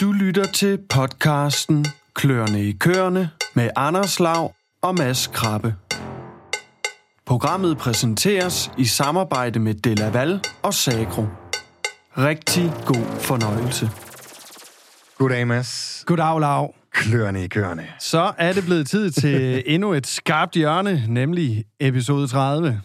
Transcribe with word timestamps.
Du 0.00 0.12
lytter 0.12 0.44
til 0.44 0.78
podcasten 0.88 1.86
Klørne 2.14 2.64
i 2.64 2.72
Kørne 2.72 3.30
med 3.54 3.70
Anders 3.76 4.20
Lav 4.20 4.54
og 4.82 4.94
Mads 4.94 5.26
Krabbe. 5.26 5.74
Programmet 7.26 7.78
præsenteres 7.78 8.70
i 8.78 8.84
samarbejde 8.84 9.58
med 9.58 9.74
Delaval 9.74 10.40
og 10.62 10.74
Sagro. 10.74 11.26
Rigtig 12.18 12.72
god 12.86 13.20
fornøjelse. 13.20 13.90
Goddag, 15.16 15.46
Mads. 15.46 16.02
Goddag, 16.06 16.40
Lav. 16.40 16.74
Klørne 16.92 17.44
i 17.44 17.48
kørende. 17.48 17.86
Så 17.98 18.32
er 18.38 18.52
det 18.52 18.64
blevet 18.64 18.88
tid 18.88 19.10
til 19.10 19.62
endnu 19.66 19.92
et 19.92 20.06
skarpt 20.06 20.54
hjørne, 20.54 21.04
nemlig 21.08 21.64
episode 21.80 22.28
30. 22.28 22.80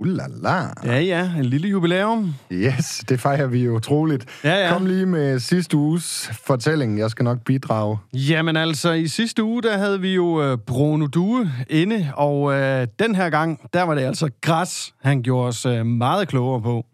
Ulala. 0.00 0.62
Ja, 0.84 1.00
ja, 1.00 1.30
en 1.38 1.44
lille 1.44 1.68
jubilæum. 1.68 2.34
Yes, 2.52 3.04
det 3.08 3.20
fejrer 3.20 3.46
vi 3.46 3.64
jo 3.64 3.76
utroligt. 3.76 4.24
Ja, 4.44 4.66
ja. 4.66 4.72
Kom 4.72 4.86
lige 4.86 5.06
med 5.06 5.38
sidste 5.38 5.76
uges 5.76 6.30
fortælling. 6.46 6.98
Jeg 6.98 7.10
skal 7.10 7.24
nok 7.24 7.38
bidrage. 7.44 7.98
Jamen 8.12 8.56
altså, 8.56 8.92
i 8.92 9.06
sidste 9.06 9.42
uge, 9.42 9.62
der 9.62 9.78
havde 9.78 10.00
vi 10.00 10.14
jo 10.14 10.42
øh, 10.42 10.58
Bruno 10.58 11.06
Due 11.06 11.52
inde, 11.70 12.12
og 12.16 12.52
øh, 12.54 12.86
den 12.98 13.14
her 13.14 13.30
gang, 13.30 13.60
der 13.72 13.82
var 13.82 13.94
det 13.94 14.02
altså 14.02 14.30
græs, 14.40 14.94
han 15.02 15.22
gjorde 15.22 15.48
os 15.48 15.66
øh, 15.66 15.86
meget 15.86 16.28
klogere 16.28 16.62
på. 16.62 16.86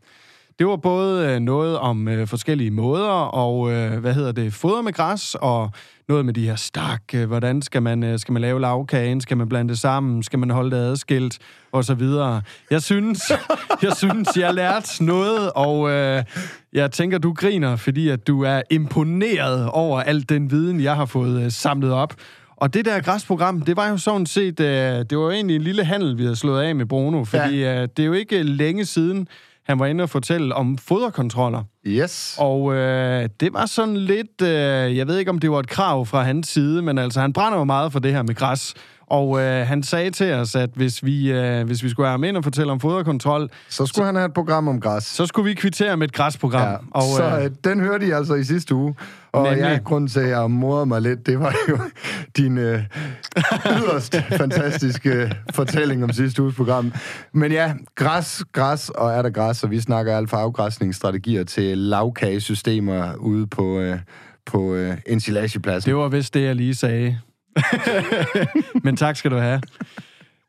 Det 0.59 0.67
var 0.67 0.77
både 0.77 1.29
øh, 1.29 1.41
noget 1.41 1.79
om 1.79 2.09
øh, 2.09 2.27
forskellige 2.27 2.71
måder, 2.71 3.11
og 3.35 3.73
øh, 3.73 3.99
hvad 3.99 4.15
hedder 4.15 4.33
det, 4.33 4.53
foder 4.53 4.83
med 4.83 4.93
græs, 4.93 5.37
og 5.41 5.71
noget 6.09 6.25
med 6.25 6.35
de 6.35 6.47
her 6.47 6.57
stak, 6.57 7.03
øh, 7.15 7.27
hvordan 7.27 7.63
skal 7.63 7.83
man, 7.83 8.03
øh, 8.03 8.19
skal 8.19 8.33
man 8.33 8.43
lave 8.43 8.61
lavkagen, 8.61 9.21
skal 9.21 9.37
man 9.37 9.49
blande 9.49 9.69
det 9.69 9.79
sammen, 9.79 10.23
skal 10.23 10.39
man 10.39 10.51
holde 10.51 10.77
det 10.77 10.83
adskilt, 10.83 11.39
og 11.73 11.85
så 11.85 11.95
videre. 11.95 12.43
Jeg 12.71 12.83
synes, 12.83 13.33
jeg 13.83 13.93
synes, 13.97 14.29
jeg 14.37 14.55
lærte 14.55 15.05
noget, 15.05 15.51
og 15.55 15.91
øh, 15.91 16.23
jeg 16.73 16.91
tænker, 16.91 17.19
du 17.19 17.33
griner, 17.33 17.77
fordi 17.77 18.09
at 18.09 18.27
du 18.27 18.43
er 18.43 18.63
imponeret 18.71 19.71
over 19.71 20.01
al 20.01 20.29
den 20.29 20.51
viden, 20.51 20.81
jeg 20.81 20.97
har 20.97 21.07
fået 21.07 21.43
øh, 21.43 21.51
samlet 21.51 21.93
op. 21.93 22.15
Og 22.57 22.75
det 22.75 22.85
der 22.85 23.01
græsprogram, 23.01 23.61
det 23.61 23.77
var 23.77 23.89
jo 23.89 23.97
sådan 23.97 24.27
set, 24.27 24.61
øh, 24.61 24.67
det 24.67 25.19
var 25.19 25.25
jo 25.25 25.31
egentlig 25.31 25.57
en 25.57 25.63
lille 25.63 25.85
handel, 25.85 26.19
vi 26.19 26.23
havde 26.23 26.37
slået 26.37 26.63
af 26.63 26.75
med 26.75 26.87
Bruno, 26.87 27.25
fordi 27.25 27.57
ja. 27.57 27.83
øh, 27.83 27.89
det 27.97 28.03
er 28.03 28.07
jo 28.07 28.13
ikke 28.13 28.43
længe 28.43 28.85
siden, 28.85 29.29
han 29.65 29.79
var 29.79 29.87
inde 29.87 30.05
og 30.05 30.11
fortælle 30.11 30.55
om 30.55 30.79
foderkontroller. 30.79 31.65
Yes. 31.87 32.37
Og 32.39 32.75
øh, 32.75 33.29
det 33.41 33.53
var 33.53 33.67
sådan 33.67 33.97
lidt, 33.97 34.43
øh, 34.43 34.97
jeg 34.97 35.07
ved 35.07 35.19
ikke 35.19 35.31
om 35.31 35.39
det 35.39 35.51
var 35.51 35.59
et 35.59 35.69
krav 35.69 36.07
fra 36.07 36.23
hans 36.23 36.49
side, 36.49 36.83
men 36.83 36.99
altså 36.99 37.21
han 37.21 37.33
brænder 37.33 37.59
jo 37.59 37.65
meget 37.65 37.93
for 37.93 37.99
det 37.99 38.13
her 38.13 38.23
med 38.23 38.35
græs. 38.35 38.75
Og 39.07 39.41
øh, 39.41 39.67
han 39.67 39.83
sagde 39.83 40.11
til 40.11 40.33
os, 40.33 40.55
at 40.55 40.71
hvis 40.75 41.05
vi, 41.05 41.33
øh, 41.33 41.67
hvis 41.67 41.83
vi 41.83 41.89
skulle 41.89 42.07
have 42.07 42.11
ham 42.13 42.25
ind 42.25 42.37
og 42.37 42.45
fortælle 42.45 42.73
om 42.73 42.81
foderkontrol, 42.81 43.51
Så 43.69 43.87
skulle 43.87 44.07
han 44.07 44.15
have 44.15 44.27
et 44.27 44.35
program 44.35 44.69
om 44.69 44.81
græs. 44.81 45.05
så 45.05 45.27
skulle 45.27 45.49
vi 45.49 45.55
kvittere 45.55 45.97
med 45.97 46.09
et 46.09 46.15
græsprogram. 46.15 46.61
Ja, 46.69 46.77
og, 46.91 47.03
så 47.17 47.39
øh, 47.39 47.51
den 47.65 47.81
hørte 47.81 48.07
I 48.07 48.11
altså 48.11 48.35
i 48.35 48.45
sidste 48.45 48.75
uge. 48.75 48.95
Og 49.33 49.43
Nemlig. 49.43 49.61
ja, 49.61 49.79
grunden 49.85 50.09
til, 50.09 50.21
at 50.21 50.29
jeg 50.29 50.51
morede 50.51 50.87
mig 50.87 51.03
lidt, 51.03 51.27
det 51.27 51.41
var 51.41 51.55
jo 51.69 51.79
din 52.37 52.59
øh, 52.59 52.83
yderst 53.67 54.17
fantastiske 54.43 55.33
fortælling 55.55 56.05
om 56.05 56.13
sidste 56.13 56.43
uges 56.43 56.55
program. 56.55 56.93
Men 57.33 57.53
ja, 57.53 57.73
græs, 57.95 58.45
græs 58.53 58.89
og 58.91 59.13
er 59.13 59.23
der 59.23 59.31
græs, 59.31 59.65
og 59.65 59.71
vi 59.71 59.81
snakker 59.81 60.17
alt 60.17 60.31
fra 60.31 60.41
afgræsningsstrategier 60.41 61.45
til 61.45 61.74
Øh, 61.75 61.79
lavkagesystemer 61.79 63.15
ude 63.15 63.47
på, 63.47 63.81
øh, 63.81 63.99
på 64.47 64.75
øh, 64.75 64.99
ensilagepladsen. 65.07 65.89
Det 65.89 65.97
var 65.97 66.09
vist 66.09 66.35
det, 66.35 66.43
jeg 66.43 66.57
lige 66.57 66.75
sagde. 66.75 67.19
Men 68.85 68.97
tak 68.97 69.17
skal 69.17 69.31
du 69.31 69.37
have. 69.37 69.61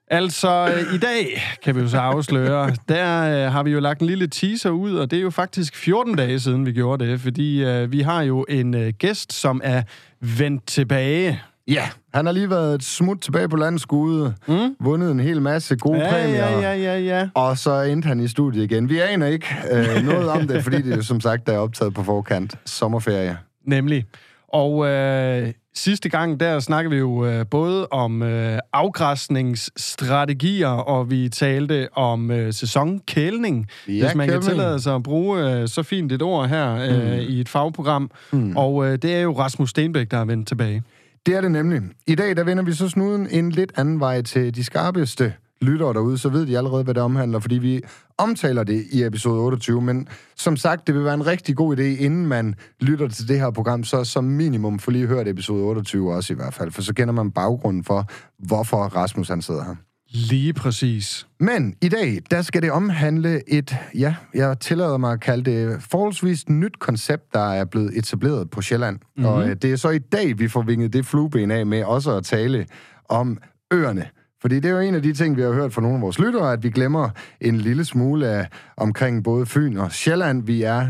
Altså, 0.08 0.74
øh, 0.76 0.96
i 0.96 0.98
dag 0.98 1.42
kan 1.64 1.76
vi 1.76 1.82
jo 1.82 1.88
så 1.88 1.98
afsløre, 1.98 2.76
der 2.90 3.46
øh, 3.46 3.52
har 3.52 3.64
vi 3.64 3.72
jo 3.72 3.80
lagt 3.80 4.02
en 4.02 4.08
lille 4.08 4.28
teaser 4.28 4.70
ud, 4.70 4.96
og 4.96 5.12
det 5.12 5.18
er 5.20 5.24
jo 5.24 5.30
faktisk 5.30 5.76
14 5.76 6.16
dage 6.16 6.40
siden, 6.40 6.66
vi 6.66 6.72
gjorde 6.72 7.06
det, 7.06 7.22
fordi 7.22 7.64
øh, 7.64 7.92
vi 7.92 8.02
har 8.02 8.22
jo 8.22 8.46
en 8.50 8.74
øh, 8.74 8.94
gæst, 9.00 9.34
som 9.34 9.62
er 9.64 9.84
vendt 10.20 10.68
tilbage. 10.68 11.42
Ja, 11.68 11.90
han 12.14 12.26
har 12.26 12.34
lige 12.34 12.50
været 12.50 12.76
et 12.76 12.84
smut 12.84 13.22
tilbage 13.22 13.50
på 13.50 13.56
landskude, 13.56 14.34
mm. 14.48 14.76
vundet 14.80 15.12
en 15.12 15.20
hel 15.20 15.42
masse 15.42 15.76
gode 15.76 16.00
Ja, 16.00 16.10
præmier. 16.12 16.50
ja, 16.50 16.60
ja, 16.60 16.74
ja, 16.76 17.00
ja. 17.00 17.30
Og 17.34 17.58
så 17.58 17.82
endte 17.82 18.08
han 18.08 18.20
i 18.20 18.28
studiet 18.28 18.64
igen. 18.72 18.90
Vi 18.90 19.00
aner 19.00 19.28
ikke 19.28 19.48
øh, 19.72 20.04
noget 20.12 20.30
om 20.30 20.48
det, 20.48 20.64
fordi 20.64 20.82
det 20.82 20.98
jo 20.98 21.02
som 21.02 21.20
sagt 21.22 21.50
er 21.50 21.58
optaget 21.58 21.94
på 21.94 22.04
forkant. 22.04 22.56
Sommerferie. 22.66 23.38
Nemlig. 23.68 24.06
Og 24.48 24.88
øh, 24.88 25.54
sidste 25.76 26.10
gang, 26.10 26.40
der 26.40 26.60
snakkede 26.60 26.92
vi 26.94 27.00
jo 27.00 27.26
øh, 27.26 27.46
både 27.52 27.88
om 27.88 28.22
øh, 28.24 28.60
afgræsningsstrategier, 28.74 30.68
og 30.68 31.12
vi 31.12 31.30
talte 31.30 31.88
om 31.98 32.32
øh, 32.32 32.54
sæsonkælning, 32.54 33.68
Ja, 33.88 33.92
hvis 33.92 34.16
man 34.16 34.28
kan 34.28 34.34
kælning. 34.34 34.44
tillade 34.44 34.82
sig 34.82 34.96
at 34.96 35.04
bruge 35.04 35.52
øh, 35.62 35.68
så 35.68 35.84
fint 35.84 36.12
et 36.12 36.22
ord 36.22 36.48
her 36.50 36.76
øh, 36.76 37.12
mm. 37.14 37.20
i 37.28 37.40
et 37.40 37.50
fagprogram. 37.50 38.12
Mm. 38.32 38.58
Og 38.58 38.86
øh, 38.88 38.98
det 39.02 39.16
er 39.16 39.22
jo 39.22 39.32
Rasmus 39.40 39.70
Stenbæk, 39.70 40.12
der 40.12 40.18
er 40.18 40.26
vendt 40.26 40.48
tilbage. 40.48 40.84
Det 41.26 41.36
er 41.36 41.42
det 41.42 41.52
nemlig. 41.52 41.82
I 42.08 42.16
dag 42.16 42.38
der 42.38 42.44
vender 42.44 42.64
vi 42.64 42.74
så 42.74 42.90
snuden 42.90 43.28
en 43.28 43.52
lidt 43.52 43.74
anden 43.78 44.00
vej 44.00 44.22
til 44.22 44.56
de 44.56 44.64
skarpeste 44.64 45.34
lyttere 45.62 45.94
derude, 45.94 46.18
så 46.18 46.30
ved 46.30 46.46
de 46.46 46.58
allerede, 46.58 46.84
hvad 46.84 46.94
det 46.94 47.04
omhandler, 47.04 47.40
fordi 47.40 47.56
vi 47.56 47.82
omtaler 48.18 48.64
det 48.64 48.86
i 48.92 49.04
episode 49.04 49.42
28. 49.42 49.82
Men 49.82 50.08
som 50.36 50.58
sagt, 50.58 50.88
det 50.88 50.96
vil 50.96 51.04
være 51.04 51.14
en 51.14 51.26
rigtig 51.26 51.56
god 51.56 51.78
idé, 51.78 51.82
inden 51.82 52.26
man 52.26 52.56
lytter 52.80 53.08
til 53.08 53.28
det 53.28 53.40
her 53.40 53.52
program, 53.52 53.84
så 53.84 54.04
som 54.04 54.24
minimum 54.24 54.80
få 54.80 54.92
lige 54.92 55.08
hørt 55.08 55.28
episode 55.28 55.64
28 55.64 56.14
også 56.14 56.34
i 56.34 56.36
hvert 56.36 56.54
fald, 56.54 56.72
for 56.72 56.82
så 56.82 56.94
kender 56.94 57.14
man 57.14 57.32
baggrunden 57.32 57.84
for, 57.84 58.10
hvorfor 58.40 58.78
Rasmus 58.78 59.28
han 59.28 59.42
sidder 59.42 59.64
her. 59.64 59.76
Lige 60.10 60.54
præcis. 60.54 61.28
Men 61.40 61.76
i 61.82 61.90
dag, 61.90 62.22
der 62.32 62.42
skal 62.42 62.62
det 62.62 62.72
omhandle 62.72 63.50
et, 63.50 63.76
ja, 63.96 64.16
jeg 64.34 64.60
tillader 64.60 64.98
mig 64.98 65.12
at 65.12 65.22
kalde 65.22 65.52
det 65.52 65.84
forholdsvis 65.84 66.50
nyt 66.50 66.80
koncept, 66.80 67.34
der 67.34 67.54
er 67.54 67.66
blevet 67.66 67.98
etableret 67.98 68.50
på 68.50 68.62
Sjælland. 68.62 68.96
Mm-hmm. 68.96 69.26
Og 69.26 69.50
øh, 69.50 69.56
det 69.56 69.72
er 69.72 69.76
så 69.76 69.90
i 69.90 70.00
dag, 70.00 70.40
vi 70.40 70.48
får 70.48 70.62
vinget 70.62 70.94
det 70.94 71.06
flueben 71.06 71.52
af 71.52 71.66
med 71.66 71.84
også 71.84 72.18
at 72.18 72.24
tale 72.24 72.66
om 73.10 73.38
øerne. 73.74 74.10
Fordi 74.42 74.56
det 74.56 74.66
er 74.66 74.70
jo 74.70 74.80
en 74.80 74.96
af 74.96 75.02
de 75.02 75.14
ting, 75.14 75.38
vi 75.38 75.42
har 75.42 75.54
hørt 75.54 75.74
fra 75.74 75.82
nogle 75.82 75.96
af 75.96 76.02
vores 76.02 76.20
lyttere, 76.20 76.54
at 76.54 76.64
vi 76.64 76.70
glemmer 76.70 77.10
en 77.42 77.58
lille 77.58 77.86
smule 77.86 78.28
af 78.28 78.48
omkring 78.78 79.24
både 79.24 79.46
Fyn 79.46 79.78
og 79.78 79.92
Sjælland. 79.92 80.44
Vi 80.44 80.64
er, 80.64 80.88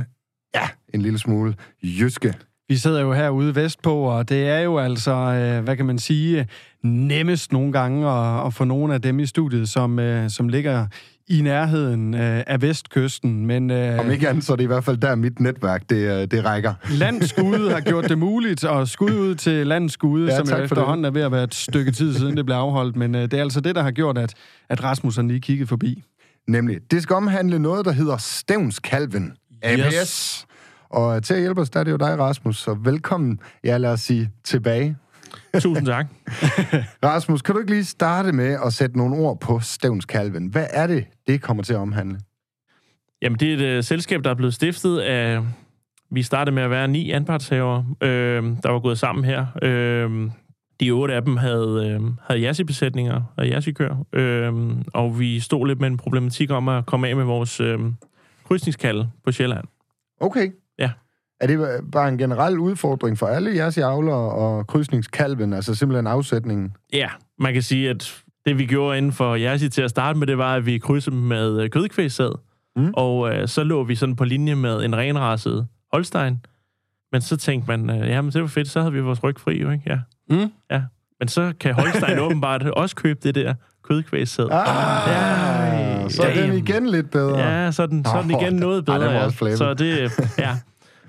ja, 0.56 0.70
en 0.94 1.02
lille 1.02 1.20
smule 1.20 1.56
jyske. 1.84 2.34
Vi 2.70 2.76
sidder 2.78 3.02
jo 3.02 3.14
herude 3.14 3.56
vestpå, 3.56 3.96
og 4.00 4.30
det 4.30 4.50
er 4.50 4.59
jo 4.59 4.78
altså, 4.78 5.12
øh, 5.12 5.64
hvad 5.64 5.78
kan 5.78 5.86
man 5.86 6.00
sige, 6.00 6.48
nemmest 6.84 7.52
nogle 7.52 7.72
gange 7.72 8.09
at, 8.09 8.48
at 8.48 8.53
få 8.53 8.64
nogle 8.64 8.94
af 8.94 9.02
dem 9.02 9.20
i 9.20 9.26
studiet, 9.26 9.70
som, 9.70 10.00
øh, 10.00 10.30
som 10.30 10.50
ligger 10.50 10.88
i 11.28 11.42
nærheden 11.42 12.14
øh, 12.14 12.44
af 12.48 12.62
vestkysten. 12.62 13.46
Men 13.46 13.72
øh, 13.72 14.00
Om 14.00 14.12
ikke 14.12 14.30
andet, 14.30 14.44
så 14.44 14.52
er 14.53 14.56
det 14.58 14.64
i 14.64 14.68
hvert 14.68 14.84
fald 14.84 14.98
der 14.98 15.16
mit 15.16 15.40
netværk, 15.40 15.90
det, 15.90 15.96
øh, 16.22 16.28
det 16.31 16.46
rækker. 16.46 16.74
landskude 16.92 17.72
har 17.72 17.80
gjort 17.81 18.09
det 18.09 18.18
muligt, 18.18 18.64
og 18.64 18.88
skud 18.88 19.12
ud 19.12 19.36
til 19.36 19.68
landskude, 19.68 20.26
Ja, 20.32 20.38
som 20.38 20.47
jo 20.50 20.56
det. 20.56 20.64
efterhånden 20.64 21.06
er 21.06 21.12
ved 21.12 21.22
at 21.22 21.32
være 21.32 21.44
et 21.44 21.56
stykke 21.56 21.92
tid 21.92 22.14
siden, 22.14 22.38
det 22.38 22.46
blev 22.46 22.56
afholdt. 22.56 22.96
Men 22.96 23.16
øh, 23.16 23.22
det 23.22 23.34
er 23.34 23.42
altså 23.42 23.62
det, 23.62 23.76
der 23.76 23.84
har 23.84 23.92
gjort, 23.92 24.18
at, 24.18 24.34
at 24.70 24.84
Rasmus 24.84 25.16
han 25.16 25.28
lige 25.28 25.42
kiggede 25.42 25.68
forbi. 25.68 26.03
Nemlig, 26.47 26.78
det 26.92 27.03
skal 27.03 27.16
omhandle 27.16 27.59
noget, 27.59 27.86
der 27.86 27.92
hedder 27.92 28.18
Stævnskalven. 28.18 29.32
APS. 29.64 30.46
Og 30.95 31.23
til 31.23 31.33
at 31.33 31.39
hjælpe 31.39 31.61
os, 31.61 31.69
der 31.69 31.79
er 31.79 31.83
det 31.83 31.91
jo 31.91 31.97
dig, 31.97 32.19
Rasmus. 32.19 32.57
Så 32.57 32.73
velkommen, 32.73 33.39
ja, 33.63 33.78
lad 33.78 33.91
os 33.91 34.01
sige, 34.01 34.31
tilbage. 34.44 34.97
Tusind 35.59 35.85
tak. 35.85 36.07
Rasmus, 37.06 37.41
kan 37.41 37.56
du 37.56 37.61
ikke 37.61 37.72
lige 37.72 37.85
starte 37.85 38.31
med 38.31 38.57
at 38.66 38.73
sætte 38.73 38.97
nogle 38.97 39.16
ord 39.16 39.39
på 39.39 39.59
Stævnskalven? 39.59 40.47
Hvad 40.47 40.67
er 40.69 40.88
det, 40.88 41.05
det 41.28 41.41
kommer 41.41 41.63
til 41.63 41.73
at 41.73 41.79
omhandle? 41.79 42.19
Jamen, 43.22 43.39
det 43.39 43.53
er 43.53 43.73
et 43.73 43.78
uh, 43.78 43.84
selskab, 43.84 44.23
der 44.23 44.29
er 44.29 44.34
blevet 44.34 44.53
stiftet 44.53 45.00
af... 45.00 45.41
Vi 46.11 46.23
startede 46.23 46.55
med 46.55 46.63
at 46.63 46.69
være 46.69 46.88
ni 46.88 47.11
anpartshaver, 47.11 47.84
øh, 48.01 48.44
der 48.63 48.69
var 48.69 48.79
gået 48.79 49.00
sammen 49.00 49.25
her. 49.25 49.45
Øh, 49.61 50.29
de 50.79 50.91
otte 50.91 51.13
af 51.13 51.22
dem 51.22 51.38
havde, 51.38 51.89
øh, 51.89 52.01
havde 52.22 52.41
jassi-besætninger 52.41 53.22
og 53.38 53.47
jassi-kør. 53.47 53.95
Øh, 54.13 54.53
og 54.94 55.19
vi 55.19 55.39
stod 55.39 55.67
lidt 55.67 55.79
med 55.79 55.88
en 55.88 55.97
problematik 55.97 56.51
om 56.51 56.69
at 56.69 56.85
komme 56.85 57.07
af 57.07 57.16
med 57.16 57.23
vores 57.23 57.59
øh, 57.59 57.79
krydsningskald 58.47 59.05
på 59.25 59.31
Sjælland. 59.31 59.66
Okay. 60.19 60.52
Er 61.41 61.47
det 61.47 61.59
bare 61.91 62.08
en 62.09 62.17
generel 62.17 62.59
udfordring 62.59 63.17
for 63.17 63.28
alle 63.28 63.55
jeres 63.55 63.78
avlere 63.78 64.32
og 64.32 64.67
krydsningskalven, 64.67 65.53
altså 65.53 65.76
simpelthen 65.76 66.08
afsætningen? 66.08 66.76
Ja, 66.93 67.08
man 67.40 67.53
kan 67.53 67.61
sige, 67.61 67.90
at 67.90 68.23
det 68.46 68.58
vi 68.58 68.66
gjorde 68.66 68.97
inden 68.97 69.11
for 69.11 69.35
jassi 69.35 69.70
til 69.70 69.82
at 69.82 69.90
starte 69.90 70.20
med, 70.20 70.28
det 70.28 70.37
var, 70.37 70.55
at 70.55 70.66
vi 70.66 70.78
krydsede 70.78 71.16
med 71.16 71.61
øh, 71.61 71.70
kødkvægsæd. 71.70 72.32
Mm. 72.76 72.93
Og 72.93 73.34
øh, 73.35 73.47
så 73.47 73.64
lå 73.64 73.84
vi 73.84 73.96
sådan 73.96 74.16
på 74.16 74.23
linje 74.26 74.55
med 74.55 74.84
en 74.85 74.96
renraset 74.96 75.67
Holstein. 75.93 76.40
Men 77.11 77.22
så 77.22 77.37
tænkte 77.37 77.78
man, 77.78 77.90
øh, 77.90 78.09
jamen 78.09 78.32
det 78.32 78.41
var 78.41 78.47
fedt, 78.47 78.67
så 78.70 78.79
havde 78.79 78.93
vi 78.93 78.99
vores 78.99 79.23
ryg 79.23 79.40
fri 79.40 79.61
jo, 79.61 79.70
ikke? 79.72 79.84
Ja. 79.87 79.99
Mm? 80.29 80.52
ja. 80.72 80.82
Men 81.20 81.28
så 81.28 81.53
kan 81.59 81.73
Holstein 81.73 82.20
åbenbart 82.26 82.64
også 82.64 82.96
købe 82.96 83.20
det 83.23 83.35
der 83.35 83.53
kødkvægsæd. 83.84 84.47
Ah, 84.52 85.09
Ja, 85.09 86.09
så 86.09 86.23
er 86.23 86.34
den 86.34 86.53
igen 86.53 86.90
lidt 86.90 87.11
bedre. 87.11 87.40
Ja, 87.40 87.72
så 87.72 87.82
er 87.82 87.87
den, 87.87 88.05
så 88.05 88.11
er 88.11 88.22
den 88.22 88.32
igen 88.32 88.53
noget 88.53 88.90
ej, 88.90 88.97
bedre. 88.97 89.08
den 89.08 89.14
var 89.16 89.20
ja. 89.20 89.26
også. 89.26 89.55
Så 89.58 89.73
det, 89.73 90.11
ja. 90.37 90.58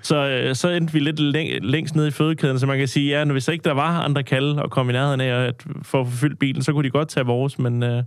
Så, 0.01 0.27
øh, 0.27 0.55
så 0.55 0.69
endte 0.69 0.93
vi 0.93 0.99
lidt 0.99 1.19
læng- 1.19 1.59
længst 1.65 1.95
nede 1.95 2.07
i 2.07 2.11
fødekæden, 2.11 2.59
så 2.59 2.65
man 2.65 2.77
kan 2.77 2.87
sige, 2.87 3.09
ja, 3.09 3.25
hvis 3.25 3.47
ikke 3.47 3.63
der 3.63 3.71
var 3.73 3.99
andre 4.01 4.23
kalde 4.23 4.63
og 4.63 4.71
kom 4.71 4.89
i 4.89 4.93
nærheden 4.93 5.21
af 5.21 5.47
at, 5.47 5.65
få 5.81 6.05
fyldt 6.05 6.39
bilen, 6.39 6.61
så 6.63 6.71
kunne 6.73 6.83
de 6.83 6.89
godt 6.89 7.07
tage 7.09 7.25
vores, 7.25 7.59
men, 7.59 7.83
øh, 7.83 8.03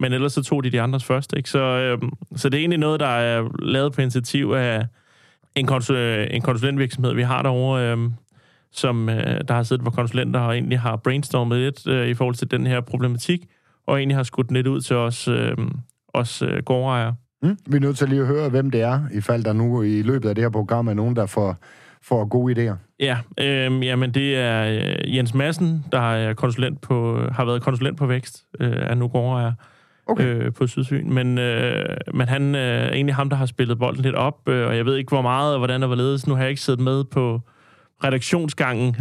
men 0.00 0.12
ellers 0.12 0.32
så 0.32 0.42
tog 0.42 0.64
de 0.64 0.70
de 0.70 0.80
andres 0.80 1.04
først. 1.04 1.34
Ikke? 1.36 1.50
Så, 1.50 1.58
øh, 1.58 1.98
så 2.36 2.48
det 2.48 2.56
er 2.56 2.60
egentlig 2.60 2.78
noget, 2.78 3.00
der 3.00 3.06
er 3.06 3.48
lavet 3.62 3.92
på 3.92 4.00
initiativ 4.00 4.52
af 4.56 4.86
en, 5.56 5.68
konsul- 5.68 6.34
en 6.34 6.42
konsulentvirksomhed, 6.42 7.14
vi 7.14 7.22
har 7.22 7.42
derovre, 7.42 7.90
øh, 7.92 7.98
som 8.72 9.08
øh, 9.08 9.40
der 9.48 9.54
har 9.54 9.62
siddet 9.62 9.82
hvor 9.82 9.90
konsulenter 9.90 10.40
og 10.40 10.54
egentlig 10.54 10.80
har 10.80 10.96
brainstormet 10.96 11.58
lidt 11.58 11.86
øh, 11.88 12.08
i 12.08 12.14
forhold 12.14 12.34
til 12.34 12.50
den 12.50 12.66
her 12.66 12.80
problematik, 12.80 13.40
og 13.86 13.98
egentlig 13.98 14.16
har 14.16 14.22
skudt 14.22 14.52
lidt 14.52 14.66
ud 14.66 14.80
til 14.80 14.96
os, 14.96 15.28
øh, 15.28 15.56
os 16.14 16.42
øh, 16.42 16.62
gårdejere. 16.64 17.14
Mm. 17.42 17.58
Vi 17.66 17.76
er 17.76 17.80
nødt 17.80 17.98
til 17.98 18.08
lige 18.08 18.20
at 18.20 18.26
høre, 18.26 18.48
hvem 18.48 18.70
det 18.70 18.80
er, 18.80 19.00
i 19.12 19.20
fald 19.20 19.44
der 19.44 19.52
nu 19.52 19.82
i 19.82 20.02
løbet 20.02 20.28
af 20.28 20.34
det 20.34 20.44
her 20.44 20.50
program 20.50 20.88
er 20.88 20.94
nogen, 20.94 21.16
der 21.16 21.26
får, 21.26 21.56
får 22.02 22.24
gode 22.24 22.70
idéer. 22.70 22.74
Ja, 23.00 23.18
øh, 23.40 23.86
jamen 23.86 24.10
det 24.14 24.36
er 24.36 24.64
øh, 24.64 25.16
Jens 25.16 25.34
Madsen, 25.34 25.84
der 25.92 26.14
er 26.14 26.34
konsulent 26.34 26.80
på, 26.80 27.26
har 27.32 27.44
været 27.44 27.62
konsulent 27.62 27.98
på 27.98 28.06
Vækst, 28.06 28.44
øh, 28.60 28.72
er 28.72 28.94
nu 28.94 29.08
gårdejer 29.08 29.52
Okay. 30.08 30.24
øh, 30.24 30.52
på 30.52 30.66
Sydsyn. 30.66 31.10
Men, 31.10 31.38
øh, 31.38 31.96
men 32.14 32.28
han 32.28 32.54
øh, 32.54 32.60
er 32.60 32.88
egentlig 32.92 33.14
ham, 33.14 33.28
der 33.28 33.36
har 33.36 33.46
spillet 33.46 33.78
bolden 33.78 34.02
lidt 34.02 34.14
op, 34.14 34.48
øh, 34.48 34.66
og 34.66 34.76
jeg 34.76 34.86
ved 34.86 34.96
ikke, 34.96 35.08
hvor 35.08 35.22
meget 35.22 35.52
og 35.52 35.58
hvordan 35.58 35.82
der 35.82 35.88
var 35.88 35.94
ledes. 35.94 36.26
Nu 36.26 36.34
har 36.34 36.42
jeg 36.42 36.50
ikke 36.50 36.62
siddet 36.62 36.80
med 36.80 37.04
på 37.04 37.40
redaktionsgangen, 38.04 38.96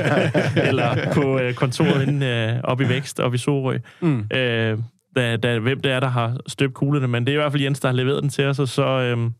eller 0.68 1.12
på 1.14 1.38
øh, 1.38 1.54
kontoret 1.54 2.08
inde 2.08 2.26
øh, 2.26 2.60
oppe 2.64 2.84
i 2.84 2.88
Vækst, 2.88 3.20
oppe 3.20 3.34
i 3.34 3.38
Sorø. 3.38 3.78
Mm. 4.00 4.26
Øh, 4.32 4.78
da, 5.18 5.36
da, 5.36 5.58
hvem 5.58 5.80
det 5.80 5.92
er, 5.92 6.00
der 6.00 6.08
har 6.08 6.36
støbt 6.46 6.74
kuglerne, 6.74 7.08
men 7.08 7.26
det 7.26 7.32
er 7.32 7.36
i 7.36 7.40
hvert 7.40 7.52
fald 7.52 7.62
Jens, 7.62 7.80
der 7.80 7.88
har 7.88 7.94
leveret 7.94 8.22
den 8.22 8.30
til 8.30 8.44
os, 8.44 8.58
og 8.58 8.68
så 8.68 8.86
øh, 8.86 9.30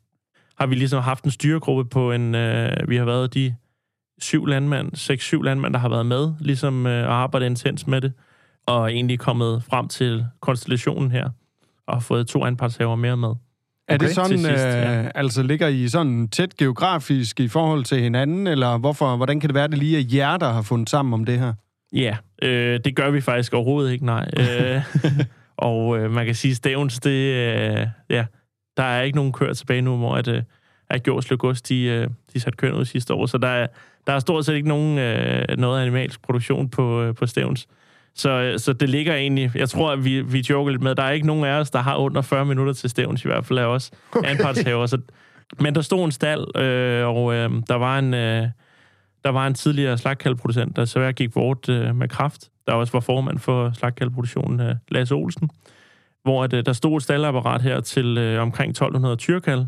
har 0.59 0.67
vi 0.67 0.75
ligesom 0.75 1.03
haft 1.03 1.25
en 1.25 1.31
styregruppe 1.31 1.85
på 1.91 2.13
en... 2.13 2.35
Øh, 2.35 2.89
vi 2.89 2.97
har 2.97 3.05
været 3.05 3.35
de 3.35 3.55
syv 4.21 4.47
landmænd, 4.47 4.95
seks-syv 4.95 5.43
landmænd, 5.43 5.73
der 5.75 5.81
har 5.81 5.89
været 5.89 6.07
med, 6.07 6.33
ligesom 6.41 6.87
øh, 6.87 7.09
arbejdet 7.09 7.47
intens 7.47 7.87
med 7.87 8.01
det, 8.01 8.13
og 8.67 8.93
egentlig 8.93 9.19
kommet 9.19 9.63
frem 9.71 9.89
til 9.89 10.27
konstellationen 10.41 11.11
her, 11.11 11.31
og 11.87 12.03
fået 12.03 12.27
to 12.27 12.45
anpartshaver 12.45 12.97
mere 12.97 13.17
med. 13.17 13.35
Er 13.89 13.97
det 13.97 14.07
Okay, 14.07 14.15
sådan, 14.15 14.39
sidst, 14.39 14.65
ja. 14.65 15.03
øh, 15.03 15.11
altså 15.15 15.43
ligger 15.43 15.69
I 15.69 15.89
sådan 15.89 16.29
tæt 16.29 16.57
geografisk 16.57 17.41
i 17.41 17.49
forhold 17.49 17.85
til 17.85 18.01
hinanden, 18.01 18.47
eller 18.47 18.79
hvorfor, 18.79 19.17
hvordan 19.17 19.41
kan 19.41 19.49
det 19.49 19.55
være, 19.55 19.69
det 19.69 19.79
lige 19.79 19.99
er 19.99 20.05
jer, 20.13 20.37
der 20.37 20.53
har 20.53 20.63
fundet 20.63 20.91
sammen 20.91 21.15
om 21.15 21.25
det 21.25 21.39
her? 21.39 21.53
Ja, 21.93 22.17
øh, 22.43 22.81
det 22.85 22.97
gør 22.97 23.11
vi 23.11 23.21
faktisk 23.21 23.55
overhovedet 23.55 23.93
ikke, 23.93 24.07
nej. 24.07 24.31
øh, 24.39 24.83
og 25.59 25.99
øh, 25.99 26.11
man 26.11 26.27
kan 26.27 26.35
sige, 26.35 26.55
Stævns, 26.55 27.01
det, 27.01 27.11
øh, 27.11 27.87
ja, 28.11 28.25
der 28.77 28.83
er 28.83 29.03
ikke 29.03 29.17
nogen 29.17 29.33
kør 29.33 29.53
tilbage 29.53 29.81
nu, 29.81 29.97
hvor 29.97 30.15
at, 30.15 30.29
øh, 30.29 30.43
at 30.91 31.03
Gjordslev 31.03 31.39
Gods, 31.39 31.63
de, 31.63 31.83
øh, 31.83 32.09
de 32.35 32.41
satte 32.41 32.57
køn 32.57 32.75
ud 32.75 32.85
sidste 32.85 33.15
år, 33.15 33.27
så 33.27 33.39
der 33.39 33.49
er, 33.49 33.67
der 34.07 34.13
er 34.13 34.19
stort 34.19 34.47
set 34.47 34.55
ikke 34.55 34.69
nogen 34.69 34.99
øh, 34.99 35.45
noget 35.59 35.83
animalsk 35.83 36.23
produktion 36.23 36.69
på, 36.69 37.03
øh, 37.03 37.15
på 37.15 37.27
Stævns. 37.27 37.67
Så, 38.15 38.31
øh, 38.31 38.59
så 38.59 38.73
det 38.73 38.89
ligger 38.89 39.15
egentlig, 39.15 39.51
jeg 39.55 39.69
tror, 39.69 39.93
at 39.93 40.05
vi, 40.05 40.21
vi 40.21 40.47
joker 40.51 40.71
lidt 40.71 40.83
med, 40.83 40.95
der 40.95 41.03
er 41.03 41.11
ikke 41.11 41.27
nogen 41.27 41.45
af 41.45 41.61
os, 41.61 41.71
der 41.71 41.79
har 41.79 41.97
under 41.97 42.23
40 42.23 42.45
minutter 42.45 42.73
til 42.73 42.91
Stævns, 42.91 43.25
i 43.25 43.29
hvert 43.29 43.47
fald 43.47 43.59
af 43.59 43.65
os 43.65 43.91
okay. 44.13 44.31
anpartshaver. 44.31 44.87
Så, 44.87 44.99
men 45.61 45.75
der 45.75 45.81
stod 45.81 46.05
en 46.05 46.13
stald, 46.13 46.57
øh, 46.57 47.07
og 47.07 47.35
øh, 47.35 47.51
der 47.69 47.75
var 47.75 47.99
en... 47.99 48.15
Øh, 48.15 48.49
der 49.25 49.31
var 49.31 49.47
en 49.47 49.55
tidligere 49.55 49.99
slagtkalvproducent, 49.99 50.77
der 50.77 50.85
så 50.85 51.01
jeg 51.01 51.15
gik 51.15 51.33
bort 51.33 51.69
øh, 51.69 51.97
med 51.97 52.09
kraft. 52.09 52.51
Der 52.67 52.73
også 52.73 52.93
var 52.93 53.01
formand 53.01 53.39
for 53.39 53.73
slagtkalvproduktionen, 53.73 54.61
øh, 54.61 54.75
Lasse 54.89 55.15
Olsen. 55.15 55.51
Hvor 56.23 56.45
at, 56.45 56.53
øh, 56.53 56.67
der 56.67 56.73
stod 56.73 56.97
et 56.97 57.03
staldapparat 57.03 57.63
her 57.63 57.81
til 57.81 58.19
øh, 58.19 58.43
omkring 58.43 58.71
1200 58.71 59.17
tyrkal. 59.17 59.67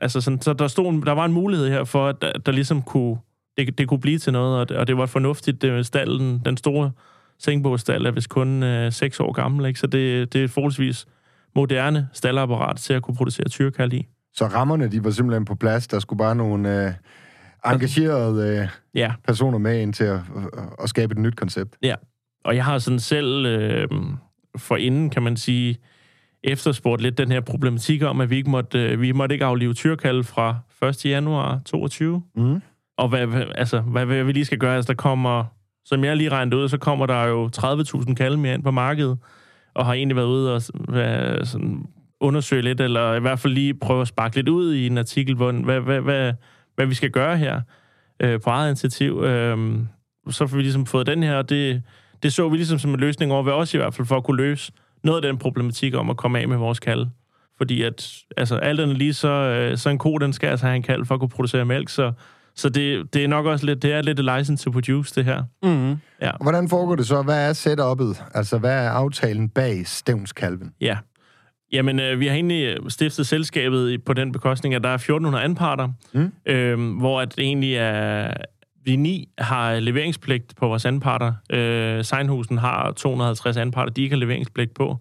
Altså 0.00 0.20
sådan, 0.20 0.40
så 0.40 0.52
der, 0.52 0.66
stod 0.66 0.92
en, 0.92 1.02
der 1.02 1.12
var 1.12 1.24
en 1.24 1.32
mulighed 1.32 1.68
her 1.68 1.84
for, 1.84 2.08
at 2.08 2.22
der, 2.22 2.32
der 2.32 2.52
ligesom 2.52 2.82
kunne, 2.82 3.16
det, 3.56 3.78
det 3.78 3.88
kunne 3.88 4.00
blive 4.00 4.18
til 4.18 4.32
noget, 4.32 4.60
og 4.60 4.68
det, 4.68 4.76
og 4.76 4.86
det 4.86 4.96
var 4.96 5.06
fornuftigt. 5.06 5.64
Øh, 5.64 5.76
det, 5.76 5.86
stallen, 5.86 6.42
den 6.44 6.56
store 6.56 6.90
Sengbogstald 7.38 8.06
er 8.06 8.10
vist 8.10 8.28
kun 8.28 8.62
øh, 8.62 8.92
6 8.92 9.20
år 9.20 9.32
gammel, 9.32 9.66
ikke? 9.66 9.80
så 9.80 9.86
det, 9.86 10.32
det 10.32 10.40
er 10.40 10.44
et 10.44 10.50
forholdsvis 10.50 11.06
moderne 11.56 12.08
staldapparat 12.12 12.76
til 12.76 12.94
at 12.94 13.02
kunne 13.02 13.16
producere 13.16 13.48
tyrkal 13.48 13.92
i. 13.92 14.06
Så 14.34 14.46
rammerne, 14.46 14.88
de 14.88 15.04
var 15.04 15.10
simpelthen 15.10 15.44
på 15.44 15.54
plads. 15.54 15.86
Der 15.86 15.98
skulle 15.98 16.18
bare 16.18 16.34
nogle 16.34 16.86
øh, 16.86 16.92
engagerede 17.66 18.60
øh, 18.60 18.68
Ja, 18.94 19.12
personer 19.24 19.58
med 19.58 19.80
ind 19.80 19.92
til 19.92 20.04
at, 20.04 20.20
at, 20.36 20.62
at 20.82 20.88
skabe 20.88 21.12
et 21.12 21.18
nyt 21.18 21.36
koncept. 21.36 21.76
Ja, 21.82 21.94
og 22.44 22.56
jeg 22.56 22.64
har 22.64 22.78
sådan 22.78 22.98
selv 22.98 23.46
øh, 23.46 23.88
for 24.56 24.76
inden, 24.76 25.10
kan 25.10 25.22
man 25.22 25.36
sige, 25.36 25.78
efterspurgt 26.44 27.02
lidt 27.02 27.18
den 27.18 27.32
her 27.32 27.40
problematik 27.40 28.02
om, 28.02 28.20
at 28.20 28.30
vi 28.30 28.36
ikke 28.36 28.50
måtte, 28.50 28.82
øh, 28.82 29.00
vi 29.00 29.12
måtte 29.12 29.34
ikke 29.34 29.44
aflive 29.44 29.74
tyrkald 29.74 30.24
fra 30.24 30.56
1. 30.88 31.04
januar 31.04 31.60
22. 31.64 32.22
Mm. 32.36 32.62
Og 32.98 33.08
hvad, 33.08 33.28
altså, 33.54 33.80
hvad, 33.80 34.06
hvad 34.06 34.24
vi 34.24 34.32
lige 34.32 34.44
skal 34.44 34.58
gøre, 34.58 34.76
altså 34.76 34.92
der 34.92 34.96
kommer, 34.96 35.44
som 35.84 36.04
jeg 36.04 36.16
lige 36.16 36.28
regnede 36.28 36.56
ud, 36.56 36.68
så 36.68 36.78
kommer 36.78 37.06
der 37.06 37.24
jo 37.24 37.50
30.000 37.56 38.14
kalve 38.14 38.36
mere 38.36 38.54
ind 38.54 38.62
på 38.62 38.70
markedet, 38.70 39.18
og 39.74 39.86
har 39.86 39.92
egentlig 39.92 40.16
været 40.16 40.26
ude 40.26 40.54
og 40.54 40.62
hvad, 40.88 41.44
sådan, 41.44 41.86
undersøge 42.20 42.62
lidt, 42.62 42.80
eller 42.80 43.14
i 43.14 43.20
hvert 43.20 43.38
fald 43.38 43.52
lige 43.52 43.74
prøve 43.74 44.00
at 44.00 44.08
sparke 44.08 44.36
lidt 44.36 44.48
ud 44.48 44.74
i 44.74 44.86
en 44.86 44.98
artikel, 44.98 45.34
hvor, 45.34 45.52
hvad, 45.52 45.80
hvad, 45.80 46.00
hvad, 46.00 46.32
hvad 46.82 46.88
vi 46.88 46.94
skal 46.94 47.10
gøre 47.10 47.36
her 47.36 47.60
øh, 48.20 48.40
på 48.40 48.50
eget 48.50 48.68
initiativ. 48.68 49.22
Øh, 49.22 49.78
så 50.30 50.46
får 50.46 50.56
vi 50.56 50.62
ligesom 50.62 50.86
fået 50.86 51.06
den 51.06 51.22
her, 51.22 51.36
og 51.36 51.48
det, 51.48 51.82
det 52.22 52.32
så 52.32 52.48
vi 52.48 52.56
ligesom 52.56 52.78
som 52.78 52.94
en 52.94 53.00
løsning 53.00 53.32
over 53.32 53.42
ved 53.42 53.52
os 53.52 53.74
i 53.74 53.76
hvert 53.76 53.94
fald, 53.94 54.06
for 54.06 54.16
at 54.16 54.24
kunne 54.24 54.36
løse 54.36 54.72
noget 55.04 55.24
af 55.24 55.30
den 55.30 55.38
problematik 55.38 55.94
om 55.94 56.10
at 56.10 56.16
komme 56.16 56.38
af 56.38 56.48
med 56.48 56.56
vores 56.56 56.80
kalve. 56.80 57.10
Fordi 57.58 57.82
at, 57.82 58.12
altså, 58.36 58.56
alt 58.56 58.80
andet 58.80 58.98
lige, 58.98 59.14
så, 59.14 59.28
øh, 59.28 59.78
så 59.78 59.90
en 59.90 59.98
ko, 59.98 60.18
den 60.18 60.32
skal 60.32 60.46
altså 60.46 60.66
have 60.66 60.76
en 60.76 60.82
kalv 60.82 61.06
for 61.06 61.14
at 61.14 61.20
kunne 61.20 61.28
producere 61.28 61.64
mælk, 61.64 61.88
så, 61.88 62.12
så 62.54 62.68
det, 62.68 63.14
det 63.14 63.24
er 63.24 63.28
nok 63.28 63.46
også 63.46 63.66
lidt, 63.66 63.82
det 63.82 63.92
er 63.92 64.02
lidt 64.02 64.18
et 64.18 64.24
license 64.38 64.64
to 64.64 64.70
produce, 64.70 65.14
det 65.14 65.24
her. 65.24 65.42
Mm. 65.62 65.96
Og 66.30 66.42
hvordan 66.42 66.68
foregår 66.68 66.96
det 66.96 67.06
så? 67.06 67.22
Hvad 67.22 67.48
er 67.48 67.52
setup'et? 67.52 68.22
Altså, 68.34 68.58
hvad 68.58 68.84
er 68.84 68.90
aftalen 68.90 69.48
bag 69.48 69.86
Stævnskalven? 69.86 70.72
Ja. 70.80 70.96
Jamen, 71.72 72.00
øh, 72.00 72.20
vi 72.20 72.26
har 72.26 72.34
egentlig 72.34 72.76
stiftet 72.88 73.26
selskabet 73.26 74.04
på 74.04 74.12
den 74.12 74.32
bekostning, 74.32 74.74
at 74.74 74.82
der 74.82 74.88
er 74.88 74.94
1400 74.94 75.44
anparter, 75.44 75.88
Mm. 76.12 76.32
øh, 76.46 76.96
hvor 76.98 77.20
at 77.20 77.36
det 77.36 77.44
egentlig 77.44 77.74
er... 77.74 78.32
Vi 78.84 78.96
ni 78.96 79.28
har 79.38 79.80
leveringspligt 79.80 80.56
på 80.56 80.68
vores 80.68 80.84
anparter. 80.84 81.32
Øh, 81.50 82.04
Seinhusen 82.04 82.58
har 82.58 82.92
250 82.92 83.56
anparter, 83.56 83.92
de 83.92 84.02
ikke 84.02 84.14
har 84.14 84.20
leveringspligt 84.20 84.74
på. 84.74 84.96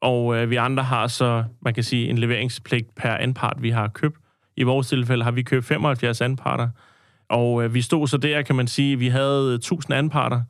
Og 0.00 0.36
øh, 0.36 0.50
vi 0.50 0.56
andre 0.56 0.82
har 0.82 1.06
så, 1.06 1.44
man 1.62 1.74
kan 1.74 1.84
sige, 1.84 2.08
en 2.08 2.18
leveringspligt 2.18 2.94
per 2.94 3.10
anpart, 3.10 3.56
vi 3.62 3.70
har 3.70 3.88
købt. 3.88 4.16
I 4.56 4.62
vores 4.62 4.88
tilfælde 4.88 5.24
har 5.24 5.30
vi 5.30 5.42
købt 5.42 5.64
75 5.64 6.20
anparter. 6.20 6.68
Og 7.28 7.64
øh, 7.64 7.74
vi 7.74 7.82
stod 7.82 8.06
så 8.08 8.16
der, 8.16 8.42
kan 8.42 8.56
man 8.56 8.66
sige, 8.66 8.98
vi 8.98 9.08
havde 9.08 9.54
1000 9.54 9.94
anparter, 9.94 10.42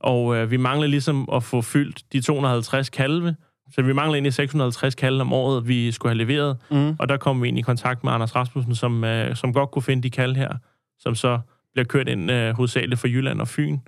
og 0.00 0.36
øh, 0.36 0.50
vi 0.50 0.56
manglede 0.56 0.90
ligesom 0.90 1.28
at 1.32 1.42
få 1.42 1.62
fyldt 1.62 2.02
de 2.12 2.20
250 2.20 2.88
kalve, 2.88 3.36
så 3.74 3.82
vi 3.82 3.92
manglede 3.92 4.16
egentlig 4.16 4.34
650 4.34 4.94
kalve 4.94 5.20
om 5.20 5.32
året, 5.32 5.68
vi 5.68 5.92
skulle 5.92 6.10
have 6.14 6.26
leveret. 6.26 6.56
Mm. 6.70 6.96
Og 6.98 7.08
der 7.08 7.16
kom 7.16 7.42
vi 7.42 7.48
ind 7.48 7.58
i 7.58 7.62
kontakt 7.62 8.04
med 8.04 8.12
Anders 8.12 8.36
Rasmussen, 8.36 8.74
som, 8.74 9.04
øh, 9.04 9.36
som 9.36 9.52
godt 9.52 9.70
kunne 9.70 9.82
finde 9.82 10.02
de 10.02 10.10
kalve 10.10 10.34
her, 10.36 10.50
som 10.98 11.14
så 11.14 11.38
bliver 11.72 11.84
kørt 11.84 12.08
ind 12.08 12.30
øh, 12.30 12.56
hovedsageligt 12.56 13.00
for 13.00 13.08
Jylland 13.08 13.40
og 13.40 13.48
Fyn. 13.48 13.78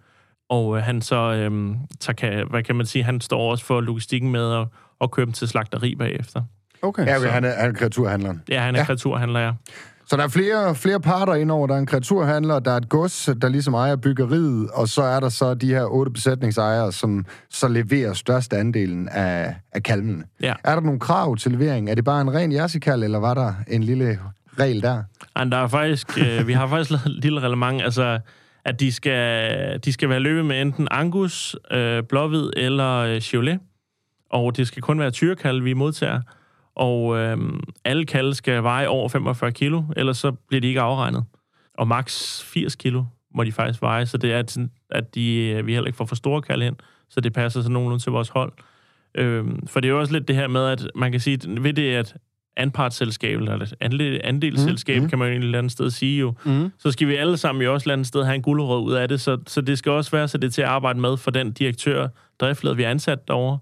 Og 0.51 0.77
øh, 0.77 0.83
han 0.83 1.03
så, 1.03 1.17
øh, 1.33 1.77
så 2.01 2.13
kan, 2.13 2.47
hvad 2.51 2.63
kan 2.63 2.77
man 2.77 2.87
sige, 2.87 3.03
han 3.05 3.21
står 3.21 3.51
også 3.51 3.65
for 3.65 3.81
logistikken 3.81 4.33
med 4.33 4.53
at, 4.55 4.67
at 5.01 5.11
købe 5.11 5.27
dem 5.27 5.33
til 5.33 5.49
slagteri 5.49 5.95
bagefter. 5.95 6.43
Okay. 6.83 7.07
Ja, 7.07 7.15
så- 7.15 7.21
okay, 7.21 7.31
han 7.33 7.45
er, 7.45 7.55
han 7.61 7.71
er 7.71 7.75
kreaturhandleren. 7.75 8.43
Ja, 8.49 8.61
han 8.61 8.75
er 8.75 8.79
ja. 8.79 8.85
kreaturhandler, 8.85 9.41
ja. 9.41 9.53
Så 10.11 10.17
der 10.17 10.23
er 10.23 10.29
flere, 10.29 10.75
flere 10.75 11.01
parter 11.01 11.35
indover. 11.35 11.67
Der 11.67 11.75
er 11.75 11.79
en 11.79 11.87
kreaturhandler, 11.87 12.59
der 12.59 12.71
er 12.71 12.77
et 12.77 12.89
gods, 12.89 13.31
der 13.43 13.49
ligesom 13.49 13.75
ejer 13.75 13.97
byggeriet, 13.97 14.71
og 14.71 14.89
så 14.89 15.03
er 15.03 15.21
der 15.21 15.29
så 15.29 15.55
de 15.55 15.67
her 15.67 15.85
otte 15.85 16.13
besætningsejere, 16.13 16.93
som 16.93 17.27
så 17.51 17.69
leverer 17.69 18.13
størst 18.13 18.53
andelen 18.53 19.09
af, 19.09 19.55
af 19.73 19.83
kalvene. 19.83 20.25
Ja. 20.43 20.55
Er 20.65 20.75
der 20.75 20.81
nogle 20.81 21.01
krav 21.01 21.37
til 21.37 21.53
levering? 21.53 21.91
Er 21.91 21.95
det 21.95 22.05
bare 22.05 22.21
en 22.21 22.35
ren 22.35 22.53
jersikal, 22.53 23.03
eller 23.03 23.19
var 23.19 23.35
der 23.35 23.55
en 23.69 23.83
lille 23.85 24.19
regel 24.59 24.83
der? 24.83 25.03
Ej, 25.37 25.45
der 25.45 25.57
er 25.57 25.69
faktisk, 25.69 26.19
øh, 26.19 26.47
vi 26.47 26.53
har 26.53 26.67
faktisk 26.67 26.91
lavet 26.91 27.07
et 27.07 27.25
lille 27.25 27.41
reglement, 27.41 27.83
altså, 27.83 28.19
at 28.65 28.81
de 28.81 28.93
skal, 28.93 29.81
de 29.85 29.93
skal 29.93 30.09
være 30.09 30.21
løbet 30.21 30.45
med 30.45 30.63
enten 30.63 30.89
Angus, 30.91 31.57
øh, 31.71 32.03
Blåhvid 32.03 32.51
eller 32.57 32.97
øh, 32.97 33.21
Chevrolet. 33.21 33.59
Og 34.31 34.57
det 34.57 34.67
skal 34.67 34.83
kun 34.83 35.01
være 35.01 35.11
tyrekalve, 35.11 35.65
vi 35.65 35.73
modtager. 35.73 36.21
Og 36.79 37.19
øh, 37.19 37.39
alle 37.85 38.05
kalve 38.07 38.35
skal 38.35 38.63
veje 38.63 38.87
over 38.89 39.09
45 39.09 39.53
kilo, 39.53 39.83
ellers 39.97 40.19
så 40.19 40.33
bliver 40.33 40.61
de 40.61 40.69
ikke 40.69 40.81
afregnet. 40.81 41.25
Og 41.79 41.89
maks 41.89 42.43
80 42.45 42.77
kilo 42.77 43.05
må 43.35 43.45
de 43.45 43.53
faktisk 43.53 43.83
veje, 43.83 44.07
så 44.07 44.19
det 44.19 44.33
er, 44.33 44.43
sådan, 44.49 44.71
at 44.91 45.15
de, 45.15 45.37
øh, 45.37 45.67
vi 45.67 45.73
heller 45.73 45.87
ikke 45.87 45.97
får 45.97 46.05
for 46.05 46.15
store 46.17 46.43
kalve 46.43 46.65
hen, 46.65 46.77
så 47.11 47.21
det 47.21 47.33
passer 47.33 47.63
så 47.63 47.71
nogenlunde 47.71 48.03
til 48.05 48.13
vores 48.13 48.29
hold. 48.29 48.53
Øh, 49.15 49.45
for 49.67 49.81
det 49.81 49.89
er 49.89 49.93
jo 49.93 50.01
også 50.01 50.13
lidt 50.13 50.29
det 50.29 50.37
her 50.37 50.49
med, 50.49 50.67
at 50.67 50.87
man 50.95 51.11
kan 51.13 51.21
sige, 51.21 51.63
ved 51.63 51.73
det, 51.73 51.95
at 51.95 52.17
anpartsselskab, 52.57 53.39
eller 53.41 53.73
andel, 53.81 54.21
andelsselskab, 54.25 55.03
Mm, 55.03 55.09
kan 55.09 55.19
man 55.19 55.29
jo 55.29 55.35
et 55.39 55.45
eller 55.45 55.59
andet 55.59 55.73
sted 55.73 55.91
sige 55.91 56.21
jo, 56.21 56.35
Mm. 56.45 56.73
så 56.79 56.91
skal 56.91 57.09
vi 57.09 57.17
alle 57.17 57.37
sammen 57.37 57.63
jo 57.63 57.73
også 57.75 57.83
et 57.83 57.85
eller 57.87 57.93
andet 57.93 58.07
sted 58.07 58.25
have 58.25 58.35
en 58.35 58.43
guldråd 58.43 58.83
ud 58.85 58.93
af 58.93 59.09
det, 59.09 59.21
så, 59.21 59.39
så 59.47 59.61
det 59.61 59.79
skal 59.79 59.93
også 59.93 60.11
være 60.11 60.29
så 60.29 60.39
det 60.39 60.47
er 60.47 60.51
til 60.53 60.63
at 60.63 60.69
arbejde 60.69 61.01
med 61.01 61.17
for 61.17 61.31
den 61.31 61.53
direktør, 61.53 62.09
driftleder, 62.41 62.77
vi 62.77 62.83
er 62.83 62.91
ansat 62.91 63.29
derovre, 63.29 63.59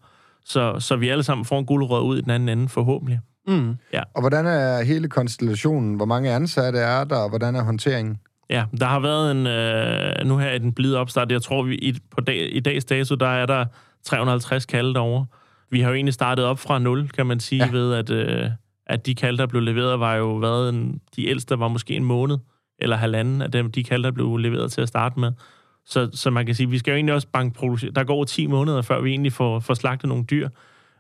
så, 0.47 0.81
så 0.81 0.97
vi 0.97 1.09
alle 1.09 1.23
sammen 1.23 1.45
får 1.45 1.59
en 1.59 1.67
guldråd 1.67 2.03
ud 2.03 2.19
i 2.19 2.21
den 2.21 2.31
anden 2.31 2.49
ende, 2.49 2.69
forhåbentlig. 2.69 3.21
Mm. 3.49 3.77
Og 4.15 4.21
hvordan 4.21 4.47
er 4.47 4.83
hele 4.85 5.09
konstellationen? 5.09 5.95
Hvor 5.95 6.05
mange 6.05 6.31
ansatte 6.31 6.79
er 6.79 7.05
der, 7.05 7.17
og 7.17 7.29
hvordan 7.29 7.57
er 7.57 7.63
håndteringen? 7.63 8.17
Ja, 8.51 8.65
der 8.81 8.87
har 8.87 9.01
været 9.01 9.31
en, 9.31 9.47
øh, 9.47 10.27
nu 10.29 10.39
her 10.39 10.53
i 10.53 10.59
den 10.59 10.73
blide 10.73 10.99
opstart, 10.99 11.33
jeg 11.33 11.43
tror, 11.43 11.63
vi 11.63 11.75
i, 11.75 11.99
på 12.11 12.21
dag, 12.21 12.57
i 12.57 12.61
dags 12.61 12.85
dato, 12.85 13.15
der 13.15 13.27
er 13.29 13.47
der 13.47 13.65
350 14.05 14.67
kalde 14.67 14.95
derovre. 14.95 15.27
Vi 15.71 15.81
har 15.81 15.89
jo 15.89 15.95
egentlig 15.95 16.15
startet 16.15 16.45
op 16.45 16.59
fra 16.59 16.79
0, 16.79 17.09
kan 17.09 17.27
man 17.27 17.41
sige, 17.41 17.59
Ja. 17.59 17.67
ja. 17.67 17.73
ved 17.73 17.95
at, 17.95 18.11
øh, 18.11 18.51
at 18.87 19.07
de 19.07 19.15
kalde, 19.15 19.39
der 19.39 19.47
blev 19.47 19.63
leveret, 19.63 20.01
var 20.01 20.15
jo 20.15 20.35
været 20.35 20.69
en, 20.69 21.01
de 21.17 21.27
ældste 21.29 21.59
var 21.59 21.69
måske 21.69 21.95
en 21.95 22.05
måned 22.05 22.39
eller 22.79 22.97
halvanden 22.97 23.43
af 23.43 23.51
dem, 23.53 23.73
de 23.73 23.85
kalde, 23.85 24.05
der 24.05 24.11
blev 24.11 24.37
leveret 24.37 24.73
til 24.73 24.81
at 24.81 24.89
starte 24.89 25.21
med. 25.21 25.33
Så, 25.87 26.11
så 26.13 26.31
man 26.31 26.47
kan 26.47 26.55
sige, 26.55 26.71
vi 26.71 26.79
skal 26.79 26.91
jo 26.91 26.95
egentlig 26.95 27.15
også 27.15 27.29
banke 27.33 27.59
produktion. 27.59 27.95
Der 27.95 28.05
går 28.05 28.25
10 28.25 28.47
måneder, 28.47 28.83
før 28.83 29.01
vi 29.01 29.11
egentlig 29.11 29.33
får, 29.33 29.61
får 29.61 29.75
slagtet 29.75 30.09
nogle 30.09 30.25
dyr. 30.25 30.49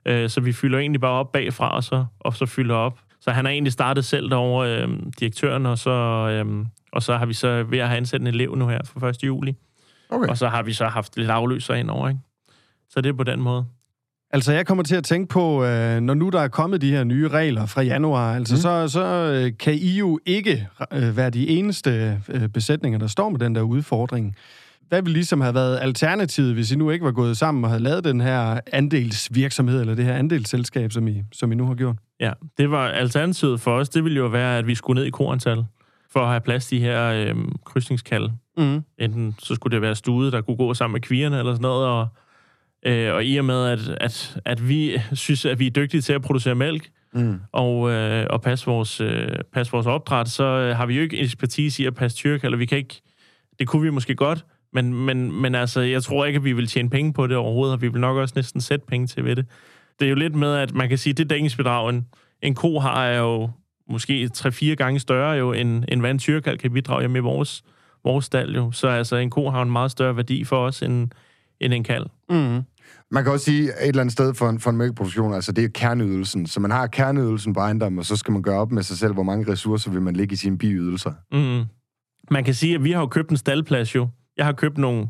Øh, 0.06 0.30
så 0.30 0.40
vi 0.40 0.52
fylder 0.52 0.78
egentlig 0.78 1.00
bare 1.00 1.12
op 1.12 1.32
bagfra, 1.32 1.76
og 1.76 1.84
så, 1.84 2.04
og 2.20 2.34
så 2.34 2.46
fylder 2.46 2.74
op. 2.74 2.98
Så 3.20 3.30
han 3.30 3.44
har 3.44 3.52
egentlig 3.52 3.72
startet 3.72 4.04
selv 4.04 4.30
derovre, 4.30 4.82
øh, 4.82 4.88
direktøren, 5.20 5.66
og 5.66 5.78
så, 5.78 5.90
øh, 5.90 6.66
og 6.92 7.02
så 7.02 7.16
har 7.16 7.26
vi 7.26 7.32
så 7.34 7.62
ved 7.62 7.78
at 7.78 7.88
have 7.88 7.96
ansat 7.96 8.20
en 8.20 8.26
elev 8.26 8.56
nu 8.56 8.68
her 8.68 8.80
for 8.84 9.08
1. 9.08 9.24
juli. 9.24 9.54
Okay. 10.10 10.28
Og 10.28 10.38
så 10.38 10.48
har 10.48 10.62
vi 10.62 10.72
så 10.72 10.86
haft 10.86 11.16
lidt 11.16 11.30
afløser 11.30 11.74
indover, 11.74 12.08
ikke? 12.08 12.20
Så 12.90 13.00
det 13.00 13.08
er 13.08 13.12
på 13.12 13.24
den 13.24 13.40
måde. 13.40 13.66
Altså, 14.30 14.52
jeg 14.52 14.66
kommer 14.66 14.84
til 14.84 14.96
at 14.96 15.04
tænke 15.04 15.28
på, 15.28 15.64
øh, 15.64 16.00
når 16.00 16.14
nu 16.14 16.28
der 16.28 16.40
er 16.40 16.48
kommet 16.48 16.80
de 16.80 16.90
her 16.90 17.04
nye 17.04 17.28
regler 17.28 17.66
fra 17.66 17.82
januar, 17.82 18.34
altså, 18.34 18.54
mm. 18.54 18.60
så, 18.60 18.88
så 18.88 19.04
øh, 19.04 19.52
kan 19.58 19.74
I 19.74 19.98
jo 19.98 20.18
ikke 20.26 20.68
øh, 20.92 21.16
være 21.16 21.30
de 21.30 21.48
eneste 21.48 22.20
øh, 22.28 22.48
besætninger, 22.48 22.98
der 22.98 23.06
står 23.06 23.28
med 23.28 23.38
den 23.38 23.54
der 23.54 23.62
udfordring. 23.62 24.36
Hvad 24.88 25.02
ville 25.02 25.12
ligesom 25.12 25.40
have 25.40 25.54
været 25.54 25.78
alternativet, 25.82 26.54
hvis 26.54 26.72
I 26.72 26.76
nu 26.76 26.90
ikke 26.90 27.04
var 27.04 27.12
gået 27.12 27.36
sammen 27.36 27.64
og 27.64 27.70
havde 27.70 27.82
lavet 27.82 28.04
den 28.04 28.20
her 28.20 28.60
andelsvirksomhed, 28.72 29.80
eller 29.80 29.94
det 29.94 30.04
her 30.04 30.14
andelsselskab, 30.14 30.92
som 30.92 31.08
I, 31.08 31.22
som 31.32 31.52
I 31.52 31.54
nu 31.54 31.66
har 31.66 31.74
gjort? 31.74 31.96
Ja, 32.20 32.32
det 32.58 32.70
var 32.70 32.88
alternativet 32.88 33.60
for 33.60 33.70
os. 33.70 33.88
Det 33.88 34.04
ville 34.04 34.16
jo 34.18 34.26
være, 34.26 34.58
at 34.58 34.66
vi 34.66 34.74
skulle 34.74 35.00
ned 35.00 35.06
i 35.06 35.10
korantal 35.10 35.64
for 36.12 36.20
at 36.20 36.28
have 36.28 36.40
plads 36.40 36.66
til 36.66 36.78
de 36.78 36.82
her 36.82 37.04
øh, 37.06 37.34
krydsningskald. 37.64 38.30
Mm. 38.56 38.82
Enten 38.98 39.34
så 39.38 39.54
skulle 39.54 39.74
det 39.74 39.82
være 39.82 39.94
stude, 39.94 40.30
der 40.30 40.40
kunne 40.40 40.56
gå 40.56 40.74
sammen 40.74 40.92
med 40.92 41.00
kvierne 41.00 41.38
eller 41.38 41.52
sådan 41.52 41.62
noget, 41.62 41.86
og, 41.86 42.08
øh, 42.86 43.14
og 43.14 43.24
i 43.24 43.36
og 43.36 43.44
med, 43.44 43.66
at, 43.66 43.88
at, 44.00 44.40
at 44.44 44.68
vi 44.68 45.00
synes, 45.12 45.44
at 45.44 45.58
vi 45.58 45.66
er 45.66 45.70
dygtige 45.70 46.00
til 46.00 46.12
at 46.12 46.22
producere 46.22 46.54
mælk, 46.54 46.90
Mm. 47.14 47.40
og, 47.52 47.90
øh, 47.90 48.26
og 48.30 48.42
passe, 48.42 48.66
vores, 48.66 49.00
øh, 49.00 49.28
passe 49.52 49.72
vores 49.72 49.86
opdræt, 49.86 50.28
så 50.28 50.44
øh, 50.44 50.76
har 50.76 50.86
vi 50.86 50.96
jo 50.96 51.02
ikke 51.02 51.18
ekspertise 51.18 51.82
i 51.82 51.86
at 51.86 51.94
passe 51.94 52.16
tyrk, 52.16 52.44
eller 52.44 52.58
vi 52.58 52.66
kan 52.66 52.78
ikke... 52.78 53.02
Det 53.58 53.68
kunne 53.68 53.82
vi 53.82 53.90
måske 53.90 54.14
godt, 54.14 54.44
men, 54.82 54.94
men, 55.06 55.40
men 55.40 55.54
altså, 55.54 55.80
jeg 55.80 56.02
tror 56.02 56.24
ikke, 56.24 56.36
at 56.36 56.44
vi 56.44 56.52
vil 56.52 56.66
tjene 56.66 56.90
penge 56.90 57.12
på 57.12 57.26
det 57.26 57.36
overhovedet, 57.36 57.74
og 57.74 57.82
vi 57.82 57.88
vil 57.88 58.00
nok 58.00 58.16
også 58.16 58.32
næsten 58.36 58.60
sætte 58.60 58.86
penge 58.86 59.06
til 59.06 59.24
ved 59.24 59.36
det. 59.36 59.46
Det 59.98 60.06
er 60.06 60.08
jo 60.08 60.14
lidt 60.14 60.34
med, 60.34 60.54
at 60.54 60.74
man 60.74 60.88
kan 60.88 60.98
sige, 60.98 61.10
at 61.10 61.18
det 61.18 61.30
dækningsbidrag, 61.30 61.90
en, 61.90 62.06
en 62.42 62.54
ko 62.54 62.78
har, 62.78 63.04
er 63.04 63.18
jo 63.18 63.50
måske 63.90 64.30
3-4 64.36 64.74
gange 64.74 65.00
større, 65.00 65.32
jo, 65.32 65.52
end, 65.52 65.84
end 65.88 66.00
hvad 66.00 66.10
en 66.10 66.18
tyrkald 66.18 66.58
kan 66.58 66.72
bidrage 66.72 67.18
i 67.18 67.20
vores, 67.20 67.62
vores 68.04 68.24
stald. 68.24 68.54
Jo. 68.54 68.72
Så 68.72 68.88
altså, 68.88 69.16
en 69.16 69.30
ko 69.30 69.50
har 69.50 69.62
en 69.62 69.70
meget 69.70 69.90
større 69.90 70.16
værdi 70.16 70.44
for 70.44 70.66
os, 70.66 70.82
end, 70.82 71.08
end 71.60 71.74
en 71.74 71.84
kald. 71.84 72.06
Mm. 72.30 72.62
Man 73.10 73.24
kan 73.24 73.32
også 73.32 73.44
sige 73.44 73.62
et 73.62 73.74
eller 73.80 74.00
andet 74.00 74.12
sted 74.12 74.34
for 74.34 74.48
en, 74.48 74.60
for 74.60 74.70
en 74.70 74.76
mælkeproduktion, 74.76 75.34
altså 75.34 75.52
det 75.52 75.64
er 75.64 75.68
kerneydelsen. 75.68 76.46
Så 76.46 76.60
man 76.60 76.70
har 76.70 76.86
kerneydelsen 76.86 77.52
på 77.52 77.60
ejendom, 77.60 77.98
og 77.98 78.04
så 78.04 78.16
skal 78.16 78.32
man 78.32 78.42
gøre 78.42 78.60
op 78.60 78.72
med 78.72 78.82
sig 78.82 78.96
selv, 78.98 79.12
hvor 79.12 79.22
mange 79.22 79.52
ressourcer 79.52 79.90
vil 79.90 80.02
man 80.02 80.16
lægge 80.16 80.32
i 80.32 80.36
sine 80.36 80.58
biydelser. 80.58 81.12
Mm. 81.32 81.64
Man 82.30 82.44
kan 82.44 82.54
sige, 82.54 82.74
at 82.74 82.84
vi 82.84 82.92
har 82.92 83.00
jo 83.00 83.06
købt 83.06 83.30
en 83.30 83.36
staldplads 83.36 83.94
jo. 83.94 84.08
Jeg 84.36 84.46
har 84.46 84.52
købt 84.52 84.78
nogle, 84.78 85.08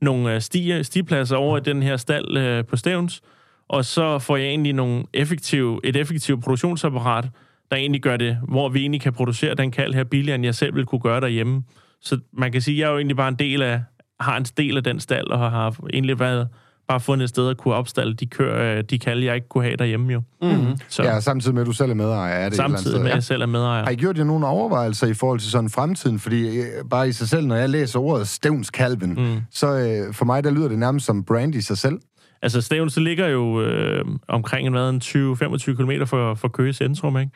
nogle 0.00 0.34
øh, 0.34 0.40
sti, 0.40 0.82
stipladser 0.82 1.36
over 1.36 1.58
i 1.58 1.60
den 1.60 1.82
her 1.82 1.96
stald 1.96 2.36
øh, 2.36 2.64
på 2.64 2.76
Stævns, 2.76 3.22
og 3.68 3.84
så 3.84 4.18
får 4.18 4.36
jeg 4.36 4.46
egentlig 4.46 4.72
nogle 4.72 5.04
effektive, 5.14 5.80
et 5.84 5.96
effektivt 5.96 6.42
produktionsapparat, 6.42 7.28
der 7.70 7.76
egentlig 7.76 8.02
gør 8.02 8.16
det, 8.16 8.38
hvor 8.48 8.68
vi 8.68 8.80
egentlig 8.80 9.00
kan 9.00 9.12
producere 9.12 9.54
den 9.54 9.70
kald 9.70 9.94
her 9.94 10.04
billigere, 10.04 10.34
end 10.34 10.44
jeg 10.44 10.54
selv 10.54 10.74
ville 10.74 10.86
kunne 10.86 11.00
gøre 11.00 11.20
derhjemme. 11.20 11.62
Så 12.00 12.20
man 12.32 12.52
kan 12.52 12.60
sige, 12.60 12.74
at 12.74 12.78
jeg 12.78 12.86
er 12.86 12.90
jo 12.90 12.96
egentlig 12.96 13.16
bare 13.16 13.28
en 13.28 13.34
del 13.34 13.62
af, 13.62 13.82
har 14.20 14.36
en 14.36 14.44
del 14.56 14.76
af 14.76 14.84
den 14.84 15.00
stald, 15.00 15.26
og 15.26 15.38
har 15.38 15.76
egentlig 15.92 16.20
været, 16.20 16.48
bare 16.88 17.00
fundet 17.00 17.24
et 17.24 17.28
sted 17.30 17.48
at 17.50 17.56
kunne 17.56 17.74
opstalle 17.74 18.14
de, 18.14 18.26
kør, 18.26 18.82
de 18.82 18.98
kald, 18.98 19.22
jeg 19.22 19.34
ikke 19.34 19.48
kunne 19.48 19.64
have 19.64 19.76
derhjemme 19.76 20.12
jo. 20.12 20.22
Mm. 20.42 20.76
Så 20.88 21.02
Ja, 21.02 21.20
samtidig 21.20 21.54
med, 21.54 21.62
at 21.62 21.66
du 21.66 21.72
selv 21.72 21.90
er 21.90 21.94
medejer 21.94 22.34
af 22.34 22.50
det. 22.50 22.52
et 22.52 22.56
samtidig 22.56 22.82
sted. 22.82 22.98
med, 22.98 23.10
at 23.10 23.14
jeg 23.14 23.22
selv 23.24 23.42
er 23.42 23.46
medejer. 23.46 23.84
Har 23.84 23.90
I 23.90 23.94
gjort 23.94 24.18
jer 24.18 24.24
nogle 24.24 24.46
overvejelser 24.46 25.06
i 25.06 25.14
forhold 25.14 25.40
til 25.40 25.50
sådan 25.50 25.70
fremtiden? 25.70 26.18
Fordi 26.18 26.58
øh, 26.58 26.64
bare 26.90 27.08
i 27.08 27.12
sig 27.12 27.28
selv, 27.28 27.46
når 27.46 27.56
jeg 27.56 27.68
læser 27.68 27.98
ordet 27.98 28.28
stævnskalven, 28.28 29.10
mm. 29.14 29.40
så 29.50 29.66
øh, 29.78 30.14
for 30.14 30.24
mig, 30.24 30.44
der 30.44 30.50
lyder 30.50 30.68
det 30.68 30.78
nærmest 30.78 31.06
som 31.06 31.24
brand 31.24 31.54
i 31.54 31.60
sig 31.60 31.78
selv. 31.78 31.98
Altså, 32.42 32.60
Stævns, 32.60 32.94
det 32.94 33.02
ligger 33.02 33.26
jo 33.28 33.62
øh, 33.62 34.04
omkring 34.28 34.70
hvad, 34.70 34.88
en 34.90 35.00
20-25 35.04 35.74
km 35.74 36.04
fra, 36.04 36.34
fra 36.34 36.48
Køge 36.48 36.72
centrum, 36.72 37.18
ikke? 37.18 37.32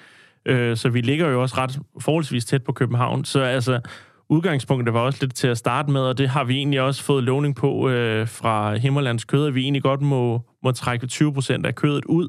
Øh, 0.47 0.77
så 0.77 0.89
vi 0.89 1.01
ligger 1.01 1.29
jo 1.29 1.43
også 1.43 1.55
ret 1.59 1.79
forholdsvis 2.01 2.45
tæt 2.45 2.63
på 2.63 2.73
København. 2.73 3.25
Så 3.25 3.41
altså, 3.41 3.81
udgangspunktet 4.33 4.95
var 4.95 5.01
også 5.01 5.19
lidt 5.21 5.35
til 5.35 5.49
at 5.49 5.59
starte 5.59 5.91
med, 5.91 6.01
og 6.01 6.19
det 6.19 6.29
har 6.29 6.45
vi 6.45 6.57
egentlig 6.57 6.81
også 6.81 7.03
fået 7.03 7.25
lovning 7.25 7.57
på 7.57 7.89
øh, 7.89 8.29
fra 8.29 8.75
Himmerlands 8.77 9.25
Kød, 9.25 9.47
at 9.47 9.55
vi 9.55 9.63
egentlig 9.63 9.83
godt 9.83 10.01
må, 10.01 10.41
må 10.63 10.73
trække 10.73 11.09
20% 11.13 11.67
af 11.67 11.75
kødet 11.75 12.05
ud 12.05 12.29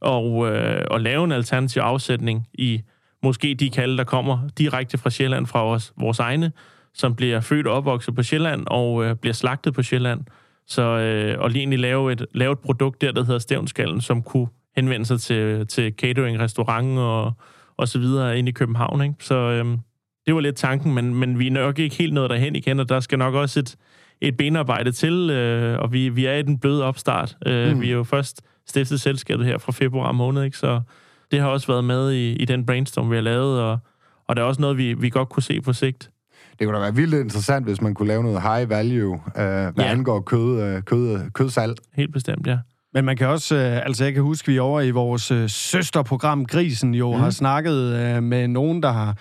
og, 0.00 0.52
øh, 0.52 0.84
og 0.90 1.00
lave 1.00 1.24
en 1.24 1.32
alternativ 1.32 1.80
afsætning 1.80 2.46
i 2.54 2.80
måske 3.22 3.54
de 3.54 3.70
kalde, 3.70 3.98
der 3.98 4.04
kommer 4.04 4.48
direkte 4.58 4.98
fra 4.98 5.10
Sjælland, 5.10 5.46
fra 5.46 5.66
os, 5.66 5.92
vores 6.00 6.18
egne, 6.18 6.52
som 6.94 7.14
bliver 7.14 7.40
født 7.40 7.66
og 7.66 7.74
opvokset 7.74 8.14
på 8.14 8.22
Sjælland 8.22 8.64
og 8.66 9.04
øh, 9.04 9.16
bliver 9.16 9.34
slagtet 9.34 9.74
på 9.74 9.82
Sjælland. 9.82 10.24
Så, 10.66 10.82
øh, 10.82 11.40
og 11.40 11.50
lige 11.50 11.60
egentlig 11.60 11.78
lave 11.78 12.12
et, 12.12 12.26
lave 12.34 12.52
et 12.52 12.58
produkt 12.58 13.00
der, 13.00 13.12
der 13.12 13.24
hedder 13.24 13.38
stævnskallen, 13.38 14.00
som 14.00 14.22
kunne 14.22 14.48
henvende 14.76 15.06
sig 15.06 15.20
til, 15.20 15.66
til 15.66 15.92
catering, 15.92 16.38
restaurant 16.40 16.98
og, 16.98 17.32
og 17.76 17.88
så 17.88 17.98
videre 17.98 18.38
ind 18.38 18.48
i 18.48 18.52
København. 18.52 19.02
Ikke? 19.02 19.14
Så 19.20 19.34
øh, 19.34 19.78
det 20.26 20.34
var 20.34 20.40
lidt 20.40 20.56
tanken, 20.56 20.94
men, 20.94 21.14
men 21.14 21.38
vi 21.38 21.46
er 21.46 21.50
nok 21.50 21.78
ikke 21.78 21.96
helt 21.96 22.12
nået 22.14 22.30
derhen 22.30 22.56
igen, 22.56 22.80
og 22.80 22.88
der 22.88 23.00
skal 23.00 23.18
nok 23.18 23.34
også 23.34 23.60
et, 23.60 23.76
et 24.20 24.36
benarbejde 24.36 24.92
til, 24.92 25.30
øh, 25.30 25.78
og 25.78 25.92
vi, 25.92 26.08
vi 26.08 26.24
er 26.26 26.34
i 26.34 26.42
den 26.42 26.58
bløde 26.58 26.84
opstart. 26.84 27.36
Øh, 27.46 27.72
mm. 27.74 27.80
Vi 27.80 27.88
er 27.88 27.92
jo 27.94 28.04
først 28.04 28.42
stiftet 28.66 29.00
selskabet 29.00 29.46
her 29.46 29.58
fra 29.58 29.72
februar 29.72 30.12
måned, 30.12 30.42
ikke? 30.44 30.58
så 30.58 30.80
det 31.30 31.40
har 31.40 31.48
også 31.48 31.66
været 31.66 31.84
med 31.84 32.12
i, 32.12 32.32
i 32.32 32.44
den 32.44 32.66
brainstorm, 32.66 33.10
vi 33.10 33.16
har 33.16 33.22
lavet, 33.22 33.60
og, 33.60 33.78
og 34.28 34.36
det 34.36 34.42
er 34.42 34.46
også 34.46 34.60
noget, 34.60 34.76
vi, 34.78 34.92
vi 34.94 35.10
godt 35.10 35.28
kunne 35.28 35.42
se 35.42 35.60
på 35.60 35.72
sigt. 35.72 36.10
Det 36.58 36.66
kunne 36.66 36.76
da 36.76 36.82
være 36.82 36.94
vildt 36.94 37.14
interessant, 37.14 37.66
hvis 37.66 37.80
man 37.80 37.94
kunne 37.94 38.08
lave 38.08 38.22
noget 38.22 38.42
high 38.42 38.70
value, 38.70 39.14
øh, 39.14 39.42
hvad 39.44 39.72
Ja. 39.78 39.90
angår 39.90 40.20
kød, 40.20 40.62
øh, 40.62 40.82
kød, 40.82 41.30
kødsalg. 41.30 41.76
Helt 41.94 42.12
bestemt, 42.12 42.46
ja. 42.46 42.58
Men 42.94 43.04
man 43.04 43.16
kan 43.16 43.26
også, 43.26 43.56
øh, 43.56 43.86
altså 43.86 44.04
jeg 44.04 44.14
kan 44.14 44.22
huske, 44.22 44.52
vi 44.52 44.58
over 44.58 44.80
i 44.80 44.90
vores 44.90 45.30
øh, 45.30 45.48
søsterprogram 45.48 46.46
Grisen 46.46 46.94
jo 46.94 47.12
mm. 47.12 47.20
har 47.20 47.30
snakket 47.30 47.94
øh, 47.94 48.22
med 48.22 48.48
nogen, 48.48 48.82
der 48.82 48.92
har 48.92 49.16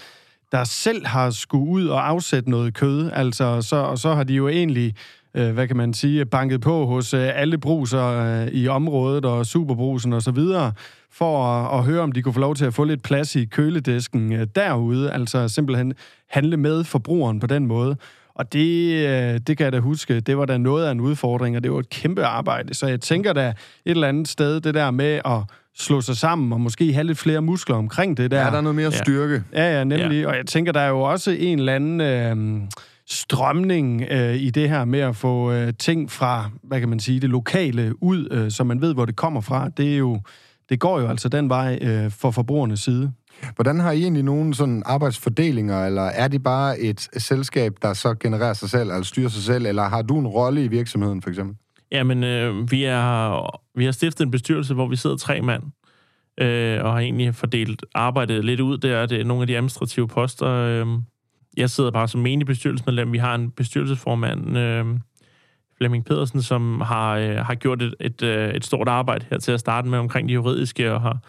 der 0.52 0.64
selv 0.64 1.06
har 1.06 1.30
skulle 1.30 1.66
ud 1.66 1.88
og 1.88 2.08
afsætte 2.08 2.50
noget 2.50 2.74
kød, 2.74 3.12
altså, 3.14 3.62
så, 3.62 3.76
og 3.76 3.98
så 3.98 4.14
har 4.14 4.24
de 4.24 4.34
jo 4.34 4.48
egentlig, 4.48 4.96
øh, 5.34 5.54
hvad 5.54 5.68
kan 5.68 5.78
man 5.78 5.94
sige, 5.94 6.26
banket 6.26 6.62
på 6.62 6.86
hos 6.86 7.14
øh, 7.14 7.30
alle 7.36 7.58
bruser 7.58 8.06
øh, 8.06 8.48
i 8.48 8.68
området, 8.68 9.26
og 9.26 9.46
superbrusen 9.46 10.14
og 10.14 10.22
så 10.22 10.32
videre, 10.32 10.72
for 11.12 11.46
at, 11.46 11.80
at 11.80 11.86
høre, 11.86 12.02
om 12.02 12.12
de 12.12 12.22
kunne 12.22 12.34
få 12.34 12.40
lov 12.40 12.56
til 12.56 12.66
at 12.66 12.74
få 12.74 12.84
lidt 12.84 13.04
plads 13.04 13.36
i 13.36 13.46
køledisken 13.46 14.34
øh, 14.34 14.48
derude, 14.56 15.12
altså 15.12 15.48
simpelthen 15.48 15.94
handle 16.30 16.58
med 16.58 16.84
forbrugeren 16.84 17.40
på 17.40 17.48
den 17.48 17.66
måde. 17.66 17.98
Og 18.36 18.54
det, 18.54 18.94
øh, 19.08 19.40
det 19.48 19.58
kan 19.58 19.64
jeg 19.64 19.72
da 19.72 19.80
huske, 19.80 20.20
det 20.20 20.38
var 20.38 20.46
da 20.46 20.58
noget 20.58 20.86
af 20.86 20.92
en 20.92 21.00
udfordring, 21.00 21.56
og 21.58 21.64
det 21.64 21.72
var 21.72 21.80
et 21.80 21.90
kæmpe 21.90 22.24
arbejde. 22.26 22.74
Så 22.74 22.88
jeg 22.88 23.02
tænker 23.02 23.34
da 23.34 23.48
et 23.50 23.56
eller 23.86 24.08
andet 24.08 24.28
sted, 24.28 24.60
det 24.62 24.74
der 24.74 24.92
med 24.92 25.22
at 25.26 25.40
slå 25.78 26.02
sig 26.02 26.18
sammen, 26.18 26.54
og 26.54 26.62
måske 26.62 26.94
have 26.94 27.04
lidt 27.04 27.18
flere 27.18 27.42
muskler 27.42 27.76
omkring 27.76 28.18
det 28.18 28.32
der. 28.32 28.44
Ja, 28.44 28.50
der 28.50 28.58
er 28.58 28.62
noget 28.62 28.76
mere 28.76 28.92
Ja. 28.92 28.98
styrke. 29.04 29.44
Ja, 29.54 29.78
ja, 29.78 29.84
nemlig. 29.84 30.22
Ja. 30.22 30.28
Og 30.28 30.36
jeg 30.36 30.46
tænker, 30.46 30.72
der 30.72 30.80
er 30.80 30.90
jo 30.90 31.02
også 31.02 31.32
en 31.32 31.60
eller 31.60 31.74
anden 31.76 32.02
øh, 32.02 32.62
strømning 33.08 34.04
øh, 34.12 34.36
i 34.36 34.50
det 34.50 34.70
her 34.70 34.86
med 34.86 35.00
at 35.00 35.16
få 35.16 35.52
øh, 35.52 35.74
ting 35.80 36.12
fra, 36.12 36.50
hvad 36.64 36.80
kan 36.80 36.90
man 36.90 37.00
sige, 37.00 37.20
det 37.20 37.30
lokale 37.30 38.04
ud, 38.04 38.28
øh, 38.32 38.52
så 38.52 38.64
man 38.64 38.82
ved, 38.82 38.94
hvor 38.94 39.06
det 39.06 39.16
kommer 39.16 39.42
fra. 39.42 39.70
Det 39.78 39.94
er 39.94 39.98
jo, 39.98 40.20
det 40.70 40.80
går 40.80 41.00
jo 41.00 41.08
altså 41.08 41.30
den 41.30 41.50
vej 41.50 41.80
øh, 41.82 42.12
for 42.12 42.32
forbrugernes 42.32 42.80
side. 42.80 43.12
Hvordan 43.56 43.80
har 43.80 43.92
I 43.92 44.02
egentlig 44.02 44.24
nogen 44.24 44.54
sådan 44.54 44.84
arbejdsfordelinger, 44.86 45.86
eller 45.86 46.02
er 46.02 46.28
det 46.28 46.44
bare 46.44 46.80
et 46.80 47.08
selskab, 47.18 47.74
der 47.82 47.94
så 47.94 48.16
genererer 48.20 48.54
sig 48.54 48.70
selv, 48.70 48.90
eller 48.90 49.04
styrer 49.04 49.30
sig 49.30 49.44
selv, 49.44 49.66
eller 49.66 49.84
har 49.84 50.02
du 50.02 50.20
en 50.20 50.28
rolle 50.28 50.64
i 50.64 50.68
virksomheden, 50.68 51.22
for 51.22 51.30
eksempel? 51.30 51.56
Jamen, 51.92 52.24
øh, 52.24 52.72
vi, 52.72 52.84
er, 52.84 53.62
vi 53.78 53.86
har 53.86 53.92
stiftet 53.92 54.26
en 54.26 54.32
bestyrelse, 54.32 54.74
hvor 54.74 54.88
vi 54.88 54.96
sidder 54.96 55.18
tre 55.18 55.42
mand, 55.42 55.64
øh, 56.42 56.84
og 56.84 56.92
har 56.92 57.00
egentlig 57.00 57.36
fordelt 57.36 57.86
arbejdet 57.96 58.46
lidt 58.46 58.60
ud 58.60 58.78
der. 58.78 59.06
Det 59.06 59.20
er 59.20 59.26
nogle 59.26 59.44
af 59.44 59.48
de 59.48 59.56
administrative 59.56 60.08
poster. 60.08 60.48
Øh, 60.48 60.88
jeg 61.58 61.70
sidder 61.70 61.92
bare 61.92 62.08
som 62.08 62.22
menig 62.22 62.48
bestyrelsesmedlem. 62.48 63.14
Vi 63.14 63.18
har 63.18 63.36
en 63.36 63.52
bestyrelsesformand, 63.52 64.58
øh, 64.58 64.86
Flemming 65.78 66.06
Pedersen, 66.06 66.42
som 66.42 66.82
har, 66.82 67.16
øh, 67.16 67.36
har 67.36 67.56
gjort 67.56 67.82
et, 67.82 67.96
et, 68.00 68.24
øh, 68.24 68.50
et 68.50 68.66
stort 68.66 68.88
arbejde 68.88 69.26
her 69.30 69.38
til 69.38 69.52
at 69.52 69.60
starte 69.60 69.88
med 69.88 70.00
omkring 70.00 70.30
de 70.30 70.34
juridiske, 70.34 70.94
og 70.94 71.02
har, 71.02 71.20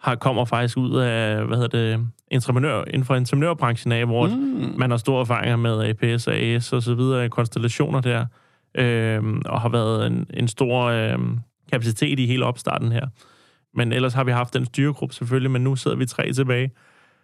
har 0.00 0.14
kommer 0.14 0.44
faktisk 0.44 0.76
ud 0.76 0.96
af, 0.96 1.44
hvad 1.46 1.56
hedder 1.56 1.78
det, 1.96 2.08
entreprenør, 2.30 2.84
inden 2.84 3.04
for 3.04 3.14
entreprenørbranchen 3.14 3.92
af, 3.92 4.06
hvor 4.06 4.26
mm. 4.26 4.74
man 4.78 4.90
har 4.90 4.96
store 4.96 5.20
erfaringer 5.20 5.56
med 5.56 5.84
APS 5.84 6.28
AS 6.28 6.72
og 6.72 6.82
så 6.82 6.94
videre, 6.94 7.28
konstellationer 7.28 8.00
der, 8.00 8.26
øh, 8.74 9.22
og 9.46 9.60
har 9.60 9.68
været 9.68 10.06
en, 10.06 10.26
en 10.34 10.48
stor 10.48 10.84
øh, 10.84 11.18
kapacitet 11.72 12.18
i 12.18 12.26
hele 12.26 12.44
opstarten 12.44 12.92
her. 12.92 13.06
Men 13.74 13.92
ellers 13.92 14.14
har 14.14 14.24
vi 14.24 14.32
haft 14.32 14.54
den 14.54 14.66
styregruppe 14.66 15.14
selvfølgelig, 15.14 15.50
men 15.50 15.64
nu 15.64 15.76
sidder 15.76 15.96
vi 15.96 16.06
tre 16.06 16.32
tilbage, 16.32 16.70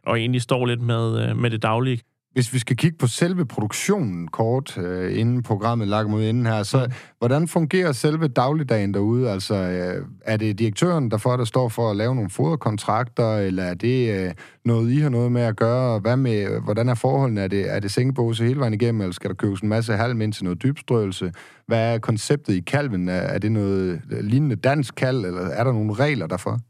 og 0.07 0.19
egentlig 0.19 0.43
står 0.43 0.67
lidt 0.67 0.81
med, 0.81 1.29
øh, 1.29 1.37
med 1.37 1.51
det 1.51 1.63
daglige 1.63 2.01
hvis 2.35 2.53
vi 2.53 2.59
skal 2.59 2.77
kigge 2.77 2.99
på 2.99 3.07
selve 3.07 3.47
produktionen 3.47 4.29
kort, 4.29 4.79
øh, 4.79 5.19
inden 5.19 5.43
programmet 5.43 5.89
lagt 5.89 6.11
mod 6.11 6.23
inden 6.23 6.47
her, 6.47 6.63
så 6.63 6.93
hvordan 7.19 7.49
fungerer 7.49 7.93
selve 7.93 8.29
dagligdagen 8.29 8.95
derude? 8.95 9.31
Altså, 9.31 9.55
øh, 9.55 10.07
er 10.25 10.37
det 10.37 10.59
direktøren, 10.59 11.11
der 11.11 11.17
for 11.17 11.37
der 11.37 11.45
står 11.45 11.69
for 11.69 11.91
at 11.91 11.97
lave 11.97 12.15
nogle 12.15 12.31
foderkontrakter, 12.31 13.37
eller 13.37 13.63
er 13.63 13.75
det 13.75 14.27
øh, 14.27 14.33
noget, 14.65 14.93
I 14.93 14.99
har 14.99 15.09
noget 15.09 15.33
med 15.33 15.43
at 15.43 15.57
gøre? 15.57 15.99
Hvad 15.99 16.17
med, 16.17 16.51
øh, 16.51 16.63
hvordan 16.65 16.89
er 16.89 16.95
forholdene? 16.95 17.41
Er 17.41 17.49
det, 17.49 17.75
er 17.75 17.81
det 17.81 17.91
sengebåse 17.91 18.45
hele 18.45 18.61
vejen 18.61 18.75
igennem, 18.75 19.01
eller 19.01 19.15
skal 19.15 19.31
der 19.31 19.37
købes 19.37 19.61
en 19.61 19.69
masse 19.69 19.93
halm 19.93 20.21
ind 20.21 20.33
til 20.33 20.45
noget 20.45 20.63
dybstrøelse? 20.63 21.33
Hvad 21.67 21.95
er 21.95 21.99
konceptet 21.99 22.55
i 22.55 22.61
kalven? 22.61 23.09
Er, 23.09 23.13
er 23.13 23.39
det 23.39 23.53
noget 23.53 24.01
øh, 24.11 24.25
lignende 24.25 24.57
dansk 24.57 24.95
kald, 24.95 25.25
eller 25.25 25.41
er 25.41 25.65
der 25.65 25.73
nogle 25.73 25.95
regler 25.95 26.27
derfor? 26.27 26.61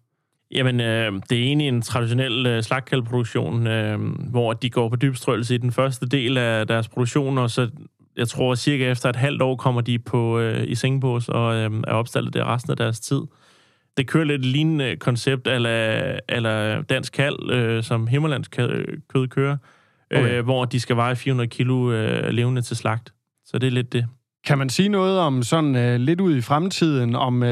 Jamen, 0.54 0.80
øh, 0.80 1.12
det 1.30 1.38
er 1.38 1.42
egentlig 1.42 1.68
en 1.68 1.82
traditionel 1.82 2.46
øh, 2.46 2.62
slagkaldproduktion, 2.62 3.66
øh, 3.66 3.98
hvor 4.30 4.52
de 4.52 4.70
går 4.70 4.88
på 4.88 4.96
dybstrøelse 4.96 5.54
i 5.54 5.58
den 5.58 5.72
første 5.72 6.06
del 6.06 6.38
af 6.38 6.66
deres 6.66 6.88
produktion, 6.88 7.38
og 7.38 7.50
så, 7.50 7.70
jeg 8.16 8.28
tror, 8.28 8.54
cirka 8.54 8.90
efter 8.90 9.08
et 9.08 9.16
halvt 9.16 9.42
år 9.42 9.56
kommer 9.56 9.80
de 9.80 9.98
på 9.98 10.38
øh, 10.38 10.64
i 10.68 10.74
sengebås 10.74 11.28
og 11.28 11.54
øh, 11.54 11.70
er 11.86 11.92
opstallet 11.92 12.34
der 12.34 12.54
resten 12.54 12.70
af 12.70 12.76
deres 12.76 13.00
tid. 13.00 13.20
Det 13.96 14.06
kører 14.06 14.24
lidt 14.24 14.44
lignende 14.44 14.96
koncept 14.96 15.48
eller, 15.48 16.18
eller 16.28 16.82
dansk 16.82 17.12
kald, 17.12 17.50
øh, 17.50 17.82
som 17.82 18.06
Himmerlands 18.06 18.48
kød 18.48 19.28
kører, 19.28 19.56
øh, 20.10 20.20
okay. 20.20 20.40
hvor 20.40 20.64
de 20.64 20.80
skal 20.80 20.96
veje 20.96 21.16
400 21.16 21.48
kilo 21.48 21.92
øh, 21.92 22.28
levende 22.28 22.62
til 22.62 22.76
slagt. 22.76 23.12
Så 23.44 23.58
det 23.58 23.66
er 23.66 23.70
lidt 23.70 23.92
det. 23.92 24.06
Kan 24.46 24.58
man 24.58 24.68
sige 24.68 24.88
noget 24.88 25.18
om 25.18 25.42
sådan 25.42 25.74
uh, 25.76 26.00
lidt 26.00 26.20
ud 26.20 26.36
i 26.36 26.40
fremtiden, 26.40 27.14
om 27.14 27.42
uh, 27.42 27.48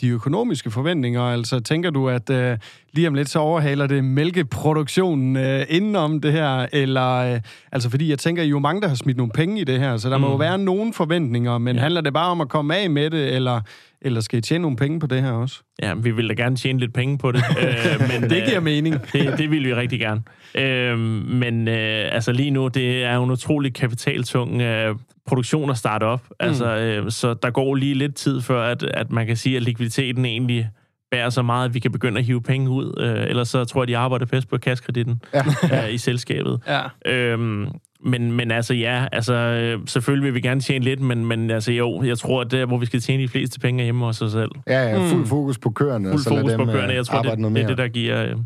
de 0.00 0.08
økonomiske 0.08 0.70
forventninger? 0.70 1.22
Altså, 1.22 1.60
tænker 1.60 1.90
du, 1.90 2.08
at 2.08 2.30
uh, 2.30 2.58
lige 2.92 3.08
om 3.08 3.14
lidt 3.14 3.28
så 3.28 3.38
overhaler 3.38 3.86
det 3.86 4.04
mælkeproduktionen 4.04 5.36
uh, 5.36 5.62
indenom 5.68 6.20
det 6.20 6.32
her? 6.32 6.66
Eller, 6.72 7.34
uh, 7.34 7.40
altså, 7.72 7.90
fordi 7.90 8.10
jeg 8.10 8.18
tænker, 8.18 8.42
I 8.42 8.46
er 8.46 8.50
jo 8.50 8.58
mange, 8.58 8.82
der 8.82 8.88
har 8.88 8.94
smidt 8.94 9.16
nogle 9.16 9.32
penge 9.34 9.60
i 9.60 9.64
det 9.64 9.80
her, 9.80 9.96
så 9.96 10.10
der 10.10 10.16
mm. 10.16 10.20
må 10.20 10.30
jo 10.30 10.36
være 10.36 10.58
nogle 10.58 10.92
forventninger, 10.92 11.58
men 11.58 11.76
ja. 11.76 11.82
handler 11.82 12.00
det 12.00 12.12
bare 12.12 12.30
om 12.30 12.40
at 12.40 12.48
komme 12.48 12.76
af 12.76 12.90
med 12.90 13.10
det, 13.10 13.34
eller, 13.34 13.60
eller 14.04 14.20
skal 14.20 14.38
I 14.38 14.42
tjene 14.42 14.62
nogle 14.62 14.76
penge 14.76 15.00
på 15.00 15.06
det 15.06 15.22
her 15.22 15.30
også? 15.30 15.62
Ja, 15.82 15.94
vi 15.94 16.10
vil 16.10 16.28
da 16.28 16.34
gerne 16.34 16.56
tjene 16.56 16.78
lidt 16.78 16.92
penge 16.94 17.18
på 17.18 17.32
det. 17.32 17.42
uh, 17.50 18.08
men, 18.20 18.30
det 18.30 18.44
giver 18.46 18.58
uh, 18.58 18.64
mening. 18.64 18.94
det, 19.12 19.38
det 19.38 19.50
vil 19.50 19.64
vi 19.64 19.74
rigtig 19.74 20.00
gerne. 20.00 20.22
Uh, 20.58 20.98
men 21.28 21.68
uh, 21.68 21.74
altså 22.14 22.32
lige 22.32 22.50
nu, 22.50 22.68
det 22.68 23.04
er 23.04 23.14
jo 23.14 23.24
en 23.24 23.30
utrolig 23.30 23.74
kapitaltung 23.74 24.62
uh, 24.62 24.96
produktion 25.26 25.70
at 25.70 25.76
starte 25.76 26.04
op. 26.04 26.22
Mm. 26.30 26.34
Altså, 26.40 26.76
øh, 26.76 27.10
så 27.10 27.34
der 27.34 27.50
går 27.50 27.74
lige 27.74 27.94
lidt 27.94 28.14
tid 28.14 28.40
før, 28.40 28.62
at, 28.62 28.82
at 28.82 29.10
man 29.10 29.26
kan 29.26 29.36
sige, 29.36 29.56
at 29.56 29.62
likviditeten 29.62 30.24
egentlig 30.24 30.70
bærer 31.10 31.30
så 31.30 31.42
meget, 31.42 31.64
at 31.68 31.74
vi 31.74 31.78
kan 31.78 31.92
begynde 31.92 32.18
at 32.18 32.24
hive 32.24 32.42
penge 32.42 32.70
ud. 32.70 32.94
Øh, 33.00 33.30
ellers 33.30 33.48
så 33.48 33.64
tror 33.64 33.82
jeg, 33.82 33.88
de 33.88 33.96
arbejder 33.96 34.26
fast 34.26 34.48
på 34.48 34.58
kaskreditten 34.58 35.22
ja. 35.34 35.86
øh, 35.86 35.94
i 35.94 35.98
selskabet. 35.98 36.60
Ja. 36.66 36.82
Øhm, 37.06 37.68
men, 38.04 38.32
men 38.32 38.50
altså 38.50 38.74
ja, 38.74 39.06
altså 39.12 39.34
øh, 39.34 39.80
selvfølgelig 39.86 40.26
vil 40.26 40.34
vi 40.34 40.40
gerne 40.40 40.60
tjene 40.60 40.84
lidt, 40.84 41.00
men, 41.00 41.26
men 41.26 41.50
altså 41.50 41.72
jo, 41.72 42.02
jeg 42.02 42.18
tror, 42.18 42.40
at 42.40 42.50
der, 42.50 42.66
hvor 42.66 42.78
vi 42.78 42.86
skal 42.86 43.00
tjene 43.00 43.22
de 43.22 43.28
fleste 43.28 43.60
penge 43.60 43.82
er 43.82 43.84
hjemme 43.84 44.04
hos 44.04 44.22
os 44.22 44.32
selv. 44.32 44.50
Ja, 44.66 44.88
ja, 44.88 45.10
fuld 45.10 45.20
mm. 45.20 45.26
fokus 45.26 45.58
på 45.58 45.70
køerne. 45.70 46.10
Fuld 46.10 46.24
fokus 46.28 46.52
på 46.54 46.64
køerne, 46.64 46.92
jeg 46.92 47.06
tror, 47.06 47.22
det, 47.22 47.38
det 47.38 47.62
er 47.62 47.66
det, 47.66 47.78
der 47.78 47.88
giver... 47.88 48.24
Øh, 48.24 48.36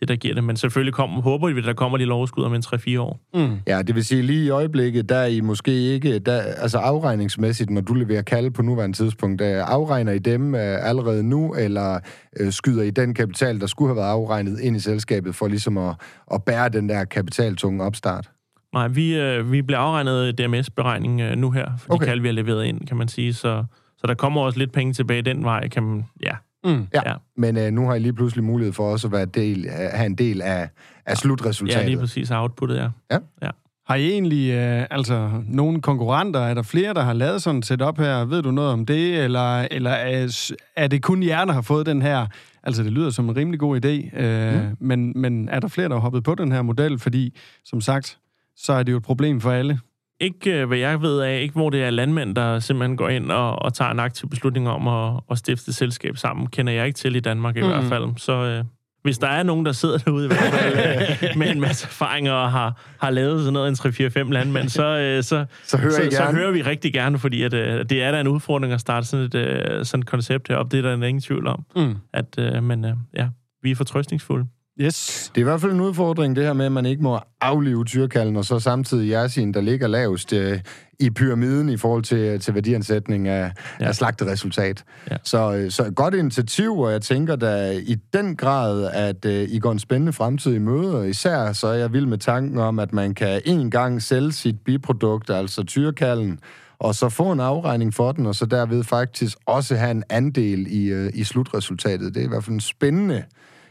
det, 0.00 0.08
der 0.08 0.16
giver 0.16 0.34
det. 0.34 0.44
Men 0.44 0.56
selvfølgelig 0.56 0.94
kom, 0.94 1.10
håber 1.10 1.52
vi, 1.52 1.58
at 1.58 1.64
der 1.64 1.72
kommer 1.72 1.98
lidt 1.98 2.10
overskud 2.10 2.44
om 2.44 2.54
en 2.54 2.62
3-4 2.66 2.98
år. 2.98 3.20
Mm. 3.34 3.56
Ja, 3.66 3.82
det 3.82 3.94
vil 3.94 4.04
sige 4.04 4.22
lige 4.22 4.44
i 4.44 4.50
øjeblikket, 4.50 5.08
der 5.08 5.16
er 5.16 5.26
I 5.26 5.40
måske 5.40 5.72
ikke, 5.72 6.18
der, 6.18 6.40
altså 6.40 6.78
afregningsmæssigt, 6.78 7.70
når 7.70 7.80
du 7.80 7.94
leverer 7.94 8.22
kalde 8.22 8.50
på 8.50 8.62
nuværende 8.62 8.96
tidspunkt, 8.96 9.38
der 9.38 9.64
afregner 9.64 10.12
I 10.12 10.18
dem 10.18 10.54
uh, 10.54 10.60
allerede 10.60 11.22
nu, 11.22 11.54
eller 11.54 12.00
uh, 12.40 12.50
skyder 12.50 12.82
I 12.82 12.90
den 12.90 13.14
kapital, 13.14 13.60
der 13.60 13.66
skulle 13.66 13.88
have 13.88 13.96
været 13.96 14.10
afregnet 14.10 14.60
ind 14.60 14.76
i 14.76 14.80
selskabet, 14.80 15.34
for 15.34 15.48
ligesom 15.48 15.78
at, 15.78 15.94
at 16.34 16.44
bære 16.44 16.68
den 16.68 16.88
der 16.88 17.04
kapitaltunge 17.04 17.84
opstart? 17.84 18.30
Nej, 18.72 18.88
vi, 18.88 19.16
øh, 19.16 19.52
vi 19.52 19.62
bliver 19.62 19.78
afregnet 19.78 20.38
DMS-beregning 20.38 21.20
øh, 21.20 21.36
nu 21.36 21.50
her, 21.50 21.76
for 21.78 21.88
de 21.88 21.94
okay. 21.94 22.06
kalde, 22.06 22.22
vi 22.22 22.28
har 22.28 22.32
leveret 22.32 22.64
ind, 22.64 22.86
kan 22.86 22.96
man 22.96 23.08
sige. 23.08 23.34
Så, 23.34 23.64
så 23.98 24.06
der 24.06 24.14
kommer 24.14 24.40
også 24.40 24.58
lidt 24.58 24.72
penge 24.72 24.92
tilbage 24.92 25.22
den 25.22 25.44
vej, 25.44 25.68
kan 25.68 25.82
man, 25.82 26.04
ja, 26.26 26.34
Mm. 26.64 26.86
Ja. 26.94 27.00
ja. 27.06 27.14
Men 27.36 27.56
øh, 27.56 27.70
nu 27.70 27.86
har 27.86 27.94
I 27.94 27.98
lige 27.98 28.12
pludselig 28.12 28.44
mulighed 28.44 28.72
for 28.72 28.92
også 28.92 29.06
at 29.06 29.12
være 29.12 29.24
del, 29.24 29.68
have 29.70 30.06
en 30.06 30.14
del 30.14 30.42
af, 30.42 30.68
af 31.06 31.16
slutresultatet. 31.16 31.82
Ja, 31.82 31.88
lige 31.88 31.98
præcis 31.98 32.30
outputtet, 32.30 32.76
ja. 32.76 32.88
ja. 33.10 33.18
ja. 33.42 33.50
Har 33.86 33.94
I 33.94 34.10
egentlig 34.10 34.50
øh, 34.50 34.86
altså 34.90 35.30
nogle 35.46 35.82
konkurrenter? 35.82 36.40
Er 36.40 36.54
der 36.54 36.62
flere, 36.62 36.94
der 36.94 37.02
har 37.02 37.12
lavet 37.12 37.42
sådan 37.42 37.58
et 37.58 37.66
setup 37.66 37.98
her? 37.98 38.24
Ved 38.24 38.42
du 38.42 38.50
noget 38.50 38.72
om 38.72 38.86
det? 38.86 39.24
Eller, 39.24 39.68
eller 39.70 39.90
er, 39.90 40.50
er 40.76 40.86
det 40.86 41.02
kun 41.02 41.22
jer, 41.22 41.44
der 41.44 41.52
har 41.52 41.62
fået 41.62 41.86
den 41.86 42.02
her? 42.02 42.26
Altså, 42.62 42.82
det 42.82 42.92
lyder 42.92 43.10
som 43.10 43.28
en 43.28 43.36
rimelig 43.36 43.60
god 43.60 43.84
idé. 43.84 44.20
Øh, 44.20 44.54
mm. 44.54 44.76
men, 44.80 45.12
men 45.16 45.48
er 45.48 45.60
der 45.60 45.68
flere, 45.68 45.88
der 45.88 45.94
har 45.94 46.00
hoppet 46.00 46.24
på 46.24 46.34
den 46.34 46.52
her 46.52 46.62
model? 46.62 46.98
Fordi, 46.98 47.36
som 47.64 47.80
sagt, 47.80 48.18
så 48.62 48.72
er 48.72 48.82
det 48.82 48.92
jo 48.92 48.96
et 48.96 49.02
problem 49.02 49.40
for 49.40 49.50
alle. 49.50 49.80
Ikke, 50.20 50.60
øh, 50.60 50.68
hvad 50.68 50.78
jeg 50.78 51.02
ved 51.02 51.20
af, 51.20 51.40
ikke 51.40 51.52
hvor 51.54 51.70
det 51.70 51.82
er 51.82 51.90
landmænd, 51.90 52.36
der 52.36 52.58
simpelthen 52.58 52.96
går 52.96 53.08
ind 53.08 53.32
og, 53.32 53.62
og 53.62 53.74
tager 53.74 53.90
en 53.90 54.00
aktiv 54.00 54.28
beslutning 54.28 54.68
om 54.68 54.88
at, 54.88 55.20
at 55.30 55.38
stifte 55.38 55.72
selskab 55.72 56.16
sammen, 56.16 56.46
kender 56.46 56.72
jeg 56.72 56.86
ikke 56.86 56.96
til 56.96 57.16
i 57.16 57.20
Danmark 57.20 57.56
i 57.56 57.60
mm. 57.60 57.66
hvert 57.66 57.84
fald. 57.84 58.04
Så 58.16 58.32
øh, 58.32 58.64
hvis 59.02 59.18
der 59.18 59.26
er 59.26 59.42
nogen, 59.42 59.66
der 59.66 59.72
sidder 59.72 59.98
derude 59.98 60.24
i 60.24 60.28
hvert 60.28 60.52
fald, 60.52 60.74
øh, 61.32 61.36
med 61.38 61.50
en 61.50 61.60
masse 61.60 61.86
erfaringer 61.86 62.32
og 62.32 62.52
har, 62.52 62.82
har 63.00 63.10
lavet 63.10 63.40
sådan 63.40 63.52
noget 63.52 63.84
en 63.84 64.26
3-4-5 64.26 64.32
landmænd, 64.32 64.68
så, 64.68 64.84
øh, 64.84 65.22
så, 65.22 65.44
så, 65.64 65.76
hører 65.76 65.90
så, 65.90 66.16
så 66.16 66.24
hører 66.24 66.50
vi 66.50 66.62
rigtig 66.62 66.92
gerne, 66.92 67.18
fordi 67.18 67.42
at, 67.42 67.54
øh, 67.54 67.84
det 67.90 68.02
er 68.02 68.10
da 68.10 68.20
en 68.20 68.28
udfordring 68.28 68.72
at 68.72 68.80
starte 68.80 69.06
sådan 69.06 69.26
et, 69.26 69.34
øh, 69.34 69.84
sådan 69.84 70.00
et 70.00 70.06
koncept 70.06 70.48
heroppe. 70.48 70.76
Det 70.76 70.84
er 70.84 70.96
der 70.96 71.06
ingen 71.06 71.20
tvivl 71.20 71.46
om. 71.46 71.64
Mm. 71.76 71.96
At, 72.12 72.38
øh, 72.38 72.62
men 72.62 72.84
øh, 72.84 72.92
ja, 73.16 73.28
vi 73.62 73.70
er 73.70 73.76
fortrøstningsfulde. 73.76 74.46
Yes. 74.80 75.30
Det 75.34 75.40
er 75.40 75.44
i 75.44 75.44
hvert 75.44 75.60
fald 75.60 75.72
en 75.72 75.80
udfordring, 75.80 76.36
det 76.36 76.44
her 76.44 76.52
med, 76.52 76.66
at 76.66 76.72
man 76.72 76.86
ikke 76.86 77.02
må 77.02 77.20
aflive 77.40 77.84
tyrkallen, 77.84 78.36
og 78.36 78.44
så 78.44 78.58
samtidig 78.58 79.12
Yasin, 79.12 79.54
der 79.54 79.60
ligger 79.60 79.86
lavest 79.86 80.32
øh, 80.32 80.60
i 81.00 81.10
pyramiden 81.10 81.68
i 81.68 81.76
forhold 81.76 82.02
til, 82.02 82.40
til 82.40 82.54
værdiansætning 82.54 83.28
af, 83.28 83.52
ja. 83.80 83.86
af 83.86 83.94
slagteresultat. 83.94 84.84
Ja. 85.10 85.16
Så, 85.24 85.54
øh, 85.54 85.70
så 85.70 85.90
godt 85.90 86.14
initiativ, 86.14 86.78
og 86.78 86.92
jeg 86.92 87.02
tænker 87.02 87.36
da 87.36 87.72
i 87.72 87.96
den 88.12 88.36
grad, 88.36 88.90
at 88.92 89.24
øh, 89.24 89.48
I 89.50 89.58
går 89.58 89.72
en 89.72 89.78
spændende 89.78 90.12
fremtid 90.12 90.54
i 90.54 90.58
møde, 90.58 90.96
og 90.96 91.08
især 91.08 91.52
så 91.52 91.66
er 91.66 91.74
jeg 91.74 91.92
vild 91.92 92.06
med 92.06 92.18
tanken 92.18 92.58
om, 92.58 92.78
at 92.78 92.92
man 92.92 93.14
kan 93.14 93.40
en 93.44 93.70
gang 93.70 94.02
sælge 94.02 94.32
sit 94.32 94.56
biprodukt, 94.64 95.30
altså 95.30 95.62
tyrkallen, 95.62 96.38
og 96.78 96.94
så 96.94 97.08
få 97.08 97.32
en 97.32 97.40
afregning 97.40 97.94
for 97.94 98.12
den, 98.12 98.26
og 98.26 98.34
så 98.34 98.46
derved 98.46 98.84
faktisk 98.84 99.38
også 99.46 99.76
have 99.76 99.90
en 99.90 100.04
andel 100.10 100.66
i, 100.70 100.86
øh, 100.86 101.10
i 101.14 101.24
slutresultatet. 101.24 102.14
Det 102.14 102.20
er 102.20 102.24
i 102.24 102.28
hvert 102.28 102.44
fald 102.44 102.54
en 102.54 102.60
spændende 102.60 103.24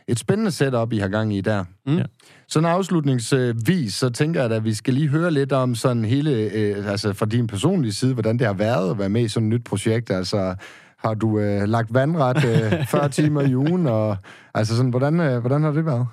et 0.10 0.20
spændende 0.20 0.52
setup, 0.52 0.94
I 0.94 0.98
har 0.98 1.08
gang 1.08 1.36
i 1.36 1.42
der. 1.42 1.64
Mm. 1.86 1.98
Ja. 1.98 2.04
Sådan 2.48 2.70
afslutningsvis, 2.70 3.94
så 3.94 4.10
tænker 4.10 4.42
jeg 4.42 4.52
at 4.52 4.66
vi 4.66 4.74
skal 4.74 4.94
lige 4.94 5.08
høre 5.08 5.32
lidt 5.32 5.52
om 5.52 5.76
sådan 5.76 6.06
hele, 6.06 6.32
øh, 6.32 6.92
altså 6.92 7.14
fra 7.14 7.26
din 7.26 7.48
personlige 7.48 7.94
side, 7.94 8.14
hvordan 8.14 8.40
det 8.40 8.48
har 8.48 8.54
været 8.54 8.92
at 8.92 9.00
være 9.00 9.10
med 9.10 9.22
i 9.22 9.28
sådan 9.28 9.48
et 9.48 9.54
nyt 9.54 9.64
projekt. 9.64 10.12
Altså, 10.12 10.56
har 10.98 11.14
du 11.14 11.40
øh, 11.40 11.68
lagt 11.68 11.94
vandret 11.94 12.46
øh, 12.46 12.86
40 12.92 13.10
timer 13.10 13.42
i 13.42 13.56
ugen, 13.56 13.88
og 13.88 14.18
altså 14.54 14.76
sådan, 14.76 14.90
hvordan, 14.90 15.20
øh, 15.20 15.40
hvordan 15.40 15.64
har 15.64 15.72
det 15.72 15.86
været? 15.86 16.08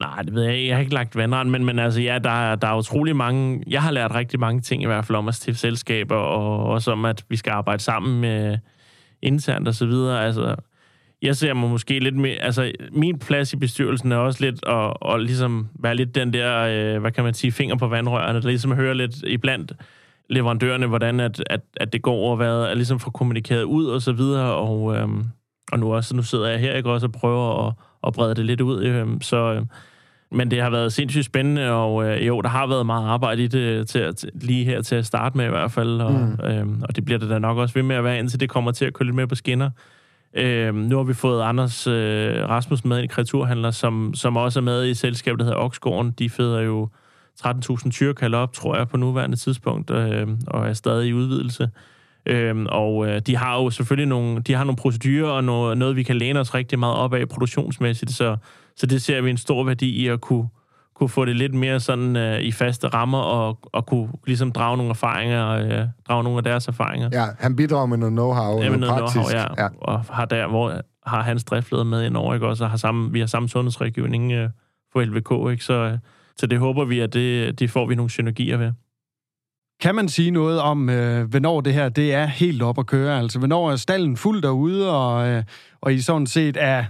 Nej, 0.00 0.22
det 0.22 0.34
ved 0.34 0.42
jeg 0.42 0.54
ikke. 0.54 0.68
Jeg 0.68 0.76
har 0.76 0.80
ikke 0.80 0.94
lagt 0.94 1.16
vandret, 1.16 1.46
men, 1.46 1.64
men 1.64 1.78
altså, 1.78 2.00
ja, 2.00 2.18
der, 2.18 2.54
der 2.54 2.68
er 2.68 2.76
utrolig 2.78 3.16
mange... 3.16 3.62
Jeg 3.66 3.82
har 3.82 3.90
lært 3.90 4.14
rigtig 4.14 4.40
mange 4.40 4.60
ting 4.60 4.82
i 4.82 4.86
hvert 4.86 5.04
fald 5.04 5.16
om 5.16 5.28
at 5.28 5.34
stifte 5.34 5.60
selskaber, 5.60 6.16
og 6.16 6.66
også 6.66 6.92
om, 6.92 7.04
at 7.04 7.24
vi 7.28 7.36
skal 7.36 7.50
arbejde 7.50 7.82
sammen 7.82 8.20
med 8.20 8.58
internt 9.22 9.68
og 9.68 9.74
så 9.74 9.86
videre. 9.86 10.24
Altså, 10.24 10.56
jeg 11.22 11.36
ser 11.36 11.54
mig 11.54 11.70
måske 11.70 11.98
lidt 11.98 12.16
mere... 12.16 12.34
Altså, 12.34 12.72
min 12.92 13.18
plads 13.18 13.52
i 13.52 13.56
bestyrelsen 13.56 14.12
er 14.12 14.16
også 14.16 14.44
lidt 14.44 14.66
at, 14.66 15.12
at 15.12 15.20
ligesom 15.22 15.68
være 15.80 15.94
lidt 15.94 16.14
den 16.14 16.32
der, 16.32 16.58
øh, 16.60 17.00
hvad 17.00 17.12
kan 17.12 17.24
man 17.24 17.34
sige, 17.34 17.52
finger 17.52 17.76
på 17.76 17.88
vandrørene, 17.88 18.40
der 18.40 18.48
ligesom 18.48 18.72
hører 18.72 18.94
lidt 18.94 19.14
iblandt 19.26 19.72
leverandørerne, 20.30 20.86
hvordan 20.86 21.20
at, 21.20 21.44
at, 21.50 21.60
at 21.76 21.92
det 21.92 22.02
går, 22.02 22.30
og 22.30 22.36
hvad 22.36 22.62
er 22.62 22.74
ligesom 22.74 23.00
få 23.00 23.10
kommunikeret 23.10 23.62
ud 23.62 23.86
og 23.86 24.02
så 24.02 24.12
videre, 24.12 24.54
og, 24.54 24.96
øhm, 24.96 25.24
og 25.72 25.78
nu 25.78 25.94
også, 25.94 26.16
nu 26.16 26.22
sidder 26.22 26.48
jeg 26.48 26.60
her, 26.60 26.74
ikke 26.74 26.90
også, 26.90 27.06
og 27.06 27.12
prøver 27.12 27.66
at, 27.66 27.74
at 28.06 28.12
brede 28.12 28.34
det 28.34 28.44
lidt 28.44 28.60
ud, 28.60 28.82
øhm, 28.84 29.20
så... 29.20 29.52
Øh, 29.54 29.62
men 30.30 30.50
det 30.50 30.62
har 30.62 30.70
været 30.70 30.92
sindssygt 30.92 31.24
spændende, 31.24 31.70
og 31.70 32.04
øh, 32.04 32.26
jo, 32.26 32.40
der 32.40 32.48
har 32.48 32.66
været 32.66 32.86
meget 32.86 33.08
arbejde 33.08 33.44
i 33.44 33.46
det 33.46 33.88
til, 33.88 34.14
til, 34.14 34.30
lige 34.34 34.64
her 34.64 34.82
til 34.82 34.94
at 34.94 35.06
starte 35.06 35.36
med 35.36 35.46
i 35.46 35.48
hvert 35.48 35.72
fald, 35.72 36.00
og, 36.00 36.12
mm. 36.12 36.44
øhm, 36.44 36.82
og 36.82 36.96
det 36.96 37.04
bliver 37.04 37.18
det 37.18 37.30
da 37.30 37.38
nok 37.38 37.58
også 37.58 37.74
ved 37.74 37.82
med 37.82 37.96
at 37.96 38.04
være, 38.04 38.18
indtil 38.18 38.40
det 38.40 38.50
kommer 38.50 38.72
til 38.72 38.84
at 38.84 38.94
køre 38.94 39.06
lidt 39.06 39.16
med 39.16 39.26
på 39.26 39.34
skinner. 39.34 39.70
Øh, 40.38 40.74
nu 40.74 40.96
har 40.96 41.04
vi 41.04 41.14
fået 41.14 41.42
Anders 41.42 41.86
øh, 41.86 42.48
Rasmus 42.48 42.84
med 42.84 43.02
i 43.02 43.06
kreaturhandler, 43.06 43.70
som, 43.70 44.14
som 44.14 44.36
også 44.36 44.58
er 44.58 44.62
med 44.62 44.86
i 44.86 44.94
selskabet, 44.94 45.38
der 45.38 45.44
hedder 45.44 45.58
Oksgården. 45.58 46.14
De 46.18 46.30
føder 46.30 46.60
jo 46.60 46.88
13.000 47.46 47.90
tyrkald 47.90 48.34
op, 48.34 48.52
tror 48.52 48.76
jeg, 48.76 48.88
på 48.88 48.96
nuværende 48.96 49.36
tidspunkt, 49.36 49.90
øh, 49.90 50.28
og 50.46 50.68
er 50.68 50.72
stadig 50.72 51.08
i 51.08 51.12
udvidelse. 51.12 51.70
Øh, 52.26 52.66
og 52.68 53.08
øh, 53.08 53.20
de 53.26 53.36
har 53.36 53.56
jo 53.62 53.70
selvfølgelig 53.70 54.08
nogle, 54.08 54.40
de 54.40 54.54
har 54.54 54.64
nogle 54.64 54.76
procedurer 54.76 55.30
og 55.30 55.44
noget, 55.44 55.78
noget, 55.78 55.96
vi 55.96 56.02
kan 56.02 56.16
læne 56.16 56.40
os 56.40 56.54
rigtig 56.54 56.78
meget 56.78 56.96
op 56.96 57.14
af 57.14 57.28
produktionsmæssigt, 57.28 58.10
så, 58.10 58.36
så 58.76 58.86
det 58.86 59.02
ser 59.02 59.20
vi 59.20 59.30
en 59.30 59.36
stor 59.36 59.64
værdi 59.64 59.90
i 59.90 60.08
at 60.08 60.20
kunne, 60.20 60.48
kunne 60.98 61.08
få 61.08 61.24
det 61.24 61.36
lidt 61.36 61.54
mere 61.54 61.80
sådan 61.80 62.16
øh, 62.16 62.40
i 62.40 62.52
faste 62.52 62.88
rammer 62.88 63.18
og, 63.18 63.58
og 63.62 63.86
kunne 63.86 64.08
ligesom 64.26 64.52
drage 64.52 64.76
nogle 64.76 64.90
erfaringer, 64.90 65.48
øh, 65.48 65.86
drage 66.08 66.24
nogle 66.24 66.38
af 66.38 66.44
deres 66.44 66.68
erfaringer. 66.68 67.10
Ja, 67.12 67.26
han 67.38 67.56
bidrager 67.56 67.86
med 67.86 67.98
noget 67.98 68.12
know-how, 68.12 68.62
ja, 68.62 68.70
med 68.70 68.78
noget 68.78 68.94
praktisk. 68.94 69.16
Know-how, 69.16 69.36
ja. 69.36 69.62
ja. 69.62 69.68
Og 69.80 70.00
har 70.10 70.24
der, 70.24 70.46
hvor 70.46 70.80
har 71.06 71.22
hans 71.22 71.44
driftleder 71.44 71.84
med 71.84 72.06
ind 72.06 72.16
over, 72.16 72.34
ikke? 72.34 72.46
Også, 72.46 72.64
og 72.64 72.70
har 72.70 72.76
samme, 72.76 73.12
vi 73.12 73.20
har 73.20 73.26
samme 73.26 73.48
sundhedsregioning 73.48 74.32
øh, 74.32 74.50
for 74.92 75.00
LVK, 75.00 75.52
ikke? 75.52 75.64
Så, 75.64 75.98
så 76.36 76.46
det 76.46 76.58
håber 76.58 76.84
vi, 76.84 77.00
at 77.00 77.14
det, 77.14 77.60
det 77.60 77.70
får 77.70 77.86
vi 77.86 77.94
nogle 77.94 78.10
synergier 78.10 78.56
ved. 78.56 78.72
Kan 79.80 79.94
man 79.94 80.08
sige 80.08 80.30
noget 80.30 80.60
om, 80.60 80.90
øh, 80.90 81.30
hvornår 81.30 81.60
det 81.60 81.74
her 81.74 81.88
det 81.88 82.14
er 82.14 82.26
helt 82.26 82.62
op 82.62 82.78
at 82.78 82.86
køre? 82.86 83.18
Altså, 83.18 83.38
hvornår 83.38 83.70
er 83.70 83.76
stallen 83.76 84.16
fuld 84.16 84.42
derude, 84.42 84.90
og, 84.90 85.28
øh, 85.28 85.42
og 85.80 85.94
I 85.94 86.00
sådan 86.00 86.26
set 86.26 86.56
er 86.60 86.84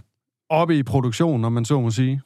oppe 0.51 0.79
i 0.79 0.83
produktion, 0.83 1.45
om 1.45 1.53
man 1.53 1.65
så 1.65 1.81
må 1.81 1.91
sige? 1.91 2.21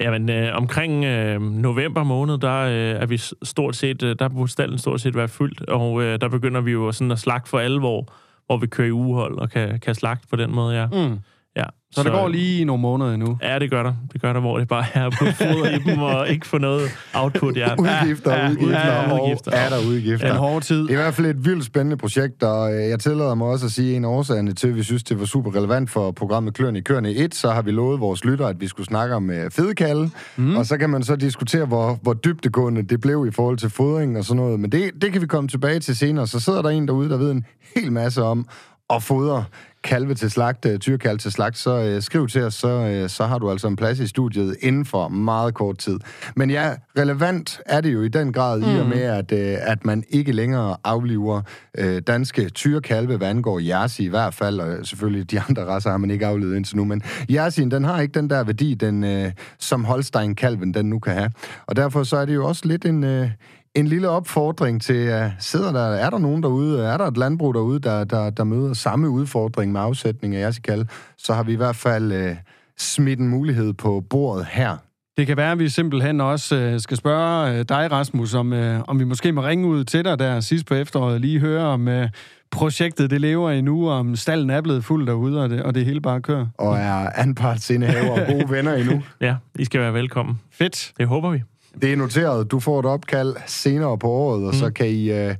Jamen, 0.00 0.30
øh, 0.30 0.56
omkring 0.56 1.04
øh, 1.04 1.42
november 1.42 2.02
måned, 2.04 2.38
der 2.38 2.60
øh, 2.60 3.02
er 3.02 3.06
vi 3.06 3.20
stort 3.42 3.76
set, 3.76 4.02
øh, 4.02 4.16
der 4.18 4.28
burde 4.28 4.52
stallen 4.52 4.78
stort 4.78 5.00
set 5.00 5.16
være 5.16 5.28
fyldt, 5.28 5.68
og 5.68 6.02
øh, 6.02 6.20
der 6.20 6.28
begynder 6.28 6.60
vi 6.60 6.72
jo 6.72 6.92
sådan 6.92 7.10
at 7.10 7.18
slagte 7.18 7.50
for 7.50 7.58
alvor, 7.58 8.12
hvor 8.46 8.56
vi 8.56 8.66
kører 8.66 8.88
i 8.88 8.92
ugehold 8.92 9.38
og 9.38 9.50
kan, 9.50 9.80
kan 9.80 9.94
slagte 9.94 10.28
på 10.28 10.36
den 10.36 10.54
måde, 10.54 10.76
ja. 10.76 10.86
Mm 10.86 11.18
ja. 11.56 11.64
Så, 11.64 12.02
så 12.02 12.02
det 12.02 12.12
går 12.12 12.28
lige 12.28 12.64
nogle 12.64 12.82
måneder 12.82 13.14
endnu? 13.14 13.38
Ja, 13.42 13.58
det 13.58 13.70
gør 13.70 13.82
der. 13.82 13.94
Det 14.12 14.22
gør 14.22 14.32
der, 14.32 14.40
hvor 14.40 14.58
det 14.58 14.68
bare 14.68 14.84
er 14.94 15.10
putte 15.10 15.34
foder 15.34 15.70
i 15.70 15.78
dem 15.78 15.98
og 15.98 16.28
ikke 16.28 16.46
få 16.46 16.58
noget 16.58 16.90
output. 17.14 17.56
Ja. 17.56 17.74
Udgifter, 17.78 18.34
ja, 18.34 18.50
udgifter, 18.50 18.86
ja, 18.86 19.12
og 19.12 19.22
udgifter. 19.22 19.50
er 19.50 19.68
der 19.68 19.76
udgifter. 19.88 20.30
En 20.30 20.36
hård 20.36 20.62
tid. 20.62 20.82
Det 20.82 20.88
er 20.88 20.92
i 20.92 21.02
hvert 21.02 21.14
fald 21.14 21.26
et 21.26 21.44
vildt 21.44 21.64
spændende 21.64 21.96
projekt, 21.96 22.42
og 22.42 22.74
øh, 22.74 22.88
jeg 22.88 23.00
tillader 23.00 23.34
mig 23.34 23.46
også 23.46 23.66
at 23.66 23.72
sige 23.72 23.96
en 23.96 24.04
årsagerne 24.04 24.52
til, 24.52 24.68
at 24.68 24.76
vi 24.76 24.82
synes, 24.82 25.02
det 25.02 25.20
var 25.20 25.26
super 25.26 25.56
relevant 25.56 25.90
for 25.90 26.10
programmet 26.10 26.54
Kløerne 26.54 26.78
i 26.78 26.82
Køerne 26.82 27.10
1, 27.10 27.34
så 27.34 27.50
har 27.50 27.62
vi 27.62 27.70
lovet 27.70 28.00
vores 28.00 28.24
lytter, 28.24 28.46
at 28.46 28.60
vi 28.60 28.66
skulle 28.66 28.86
snakke 28.86 29.14
om 29.14 29.30
øh, 29.30 29.50
fedekalde, 29.50 30.10
mm. 30.36 30.56
og 30.56 30.66
så 30.66 30.78
kan 30.78 30.90
man 30.90 31.02
så 31.02 31.16
diskutere, 31.16 31.66
hvor, 31.66 31.98
hvor 32.02 32.12
dybdegående 32.12 32.82
det 32.82 33.00
blev 33.00 33.26
i 33.28 33.30
forhold 33.30 33.58
til 33.58 33.70
fodring 33.70 34.18
og 34.18 34.24
sådan 34.24 34.42
noget, 34.42 34.60
men 34.60 34.72
det, 34.72 34.90
det 35.00 35.12
kan 35.12 35.22
vi 35.22 35.26
komme 35.26 35.48
tilbage 35.48 35.80
til 35.80 35.96
senere. 35.96 36.26
Så 36.26 36.40
sidder 36.40 36.62
der 36.62 36.70
en 36.70 36.88
derude, 36.88 37.08
der 37.08 37.16
ved 37.16 37.30
en 37.30 37.44
hel 37.76 37.92
masse 37.92 38.22
om 38.22 38.46
at 38.90 39.02
fodre 39.02 39.44
kalve 39.86 40.14
til 40.14 40.30
slagt, 40.30 40.66
uh, 40.66 40.76
tyrkalve 40.76 41.18
til 41.18 41.32
slagt, 41.32 41.58
så 41.58 41.94
uh, 41.96 42.02
skriv 42.02 42.28
til 42.28 42.42
os, 42.42 42.54
så, 42.54 43.02
uh, 43.02 43.10
så 43.10 43.26
har 43.26 43.38
du 43.38 43.50
altså 43.50 43.68
en 43.68 43.76
plads 43.76 44.00
i 44.00 44.06
studiet 44.06 44.56
inden 44.60 44.84
for 44.84 45.08
meget 45.08 45.54
kort 45.54 45.78
tid. 45.78 45.98
Men 46.36 46.50
ja, 46.50 46.70
relevant 46.98 47.60
er 47.66 47.80
det 47.80 47.92
jo 47.92 48.02
i 48.02 48.08
den 48.08 48.32
grad, 48.32 48.60
mm. 48.60 48.76
i 48.76 48.78
og 48.78 48.86
med, 48.86 49.02
at, 49.02 49.32
uh, 49.32 49.70
at 49.70 49.84
man 49.84 50.04
ikke 50.10 50.32
længere 50.32 50.76
afliver 50.84 51.42
uh, 51.78 51.98
danske 52.06 52.48
tyrkalve, 52.48 53.16
hvad 53.16 53.28
angår 53.28 53.58
Jersi 53.58 54.04
i 54.04 54.08
hvert 54.08 54.34
fald, 54.34 54.60
og 54.60 54.86
selvfølgelig 54.86 55.30
de 55.30 55.40
andre 55.48 55.64
raser 55.64 55.90
har 55.90 55.96
man 55.96 56.10
ikke 56.10 56.26
aflevet 56.26 56.56
indtil 56.56 56.76
nu, 56.76 56.84
men 56.84 57.02
Jersien, 57.30 57.70
den 57.70 57.84
har 57.84 58.00
ikke 58.00 58.20
den 58.20 58.30
der 58.30 58.44
værdi, 58.44 58.74
den, 58.74 59.04
uh, 59.04 59.32
som 59.58 59.84
Holstein-kalven 59.84 60.74
den 60.74 60.86
nu 60.86 60.98
kan 60.98 61.12
have. 61.12 61.30
Og 61.66 61.76
derfor 61.76 62.02
så 62.02 62.16
er 62.16 62.24
det 62.24 62.34
jo 62.34 62.46
også 62.46 62.62
lidt 62.64 62.84
en... 62.84 63.04
Uh, 63.04 63.28
en 63.76 63.86
lille 63.86 64.08
opfordring 64.08 64.82
til, 64.82 65.08
uh, 65.08 65.30
sidder 65.38 65.72
der, 65.72 65.80
er 65.80 66.10
der 66.10 66.18
nogen 66.18 66.42
derude, 66.42 66.84
er 66.84 66.96
der 66.96 67.04
et 67.04 67.16
landbrug 67.16 67.54
derude, 67.54 67.78
der, 67.78 68.04
der, 68.04 68.30
der 68.30 68.44
møder 68.44 68.74
samme 68.74 69.08
udfordring 69.08 69.72
med 69.72 69.80
afsætning 69.80 70.34
af 70.34 70.40
jersikal, 70.40 70.88
så 71.18 71.34
har 71.34 71.42
vi 71.42 71.52
i 71.52 71.56
hvert 71.56 71.76
fald 71.76 72.30
uh, 72.30 72.36
smidt 72.78 73.20
en 73.20 73.28
mulighed 73.28 73.72
på 73.72 74.04
bordet 74.10 74.46
her. 74.50 74.76
Det 75.16 75.26
kan 75.26 75.36
være, 75.36 75.52
at 75.52 75.58
vi 75.58 75.68
simpelthen 75.68 76.20
også 76.20 76.56
øh, 76.56 76.80
skal 76.80 76.96
spørge 76.96 77.58
øh, 77.58 77.64
dig, 77.68 77.92
Rasmus, 77.92 78.34
om, 78.34 78.52
øh, 78.52 78.80
om 78.88 78.98
vi 78.98 79.04
måske 79.04 79.32
må 79.32 79.42
ringe 79.42 79.66
ud 79.66 79.84
til 79.84 80.04
dig 80.04 80.18
der 80.18 80.40
sidst 80.40 80.66
på 80.66 80.74
efteråret 80.74 81.14
og 81.14 81.20
lige 81.20 81.40
høre 81.40 81.64
om 81.64 81.88
øh, 81.88 82.08
projektet, 82.50 83.10
det 83.10 83.20
lever 83.20 83.50
endnu, 83.50 83.88
og 83.88 83.94
om 83.94 84.16
stallen 84.16 84.50
er 84.50 84.60
blevet 84.60 84.84
fuld 84.84 85.06
derude, 85.06 85.42
og 85.42 85.50
det, 85.50 85.62
og 85.62 85.74
det 85.74 85.84
hele 85.84 86.00
bare 86.00 86.20
kører. 86.20 86.46
Og 86.58 86.76
er 86.76 87.10
anpartsindehaver 87.14 88.20
og 88.20 88.26
gode 88.26 88.50
venner 88.50 88.74
endnu. 88.74 89.02
Ja, 89.20 89.36
I 89.58 89.64
skal 89.64 89.80
være 89.80 89.94
velkommen. 89.94 90.40
Fedt. 90.52 90.92
Det 90.98 91.06
håber 91.06 91.30
vi. 91.30 91.42
Det 91.82 91.92
er 91.92 91.96
noteret. 91.96 92.50
Du 92.50 92.60
får 92.60 92.80
et 92.80 92.86
opkald 92.86 93.36
senere 93.46 93.98
på 93.98 94.08
året, 94.08 94.46
og 94.46 94.54
mm. 94.54 94.58
så, 94.58 94.70
kan 94.70 94.88
I, 94.88 95.28
uh, 95.28 95.34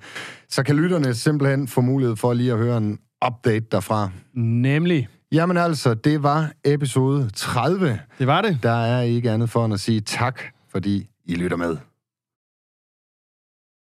så 0.49 0.63
kan 0.63 0.77
lytterne 0.77 1.15
simpelthen 1.15 1.69
få 1.69 1.81
mulighed 1.81 2.17
for 2.17 2.33
lige 2.33 2.53
at 2.53 2.59
høre 2.59 2.77
en 2.77 2.99
update 3.27 3.67
derfra. 3.73 4.11
Nemlig. 4.35 5.09
Jamen 5.33 5.57
altså, 5.57 5.95
det 5.95 6.23
var 6.23 6.53
episode 6.65 7.31
30. 7.35 7.99
Det 8.19 8.27
var 8.27 8.43
det. 8.43 8.59
Der 8.63 8.85
er 8.85 9.03
ikke 9.03 9.31
andet 9.31 9.51
for 9.51 9.65
end 9.65 9.75
at 9.75 9.81
sige 9.81 10.01
tak, 10.01 10.41
fordi 10.73 11.09
I 11.25 11.35
lytter 11.35 11.57
med. 11.57 11.77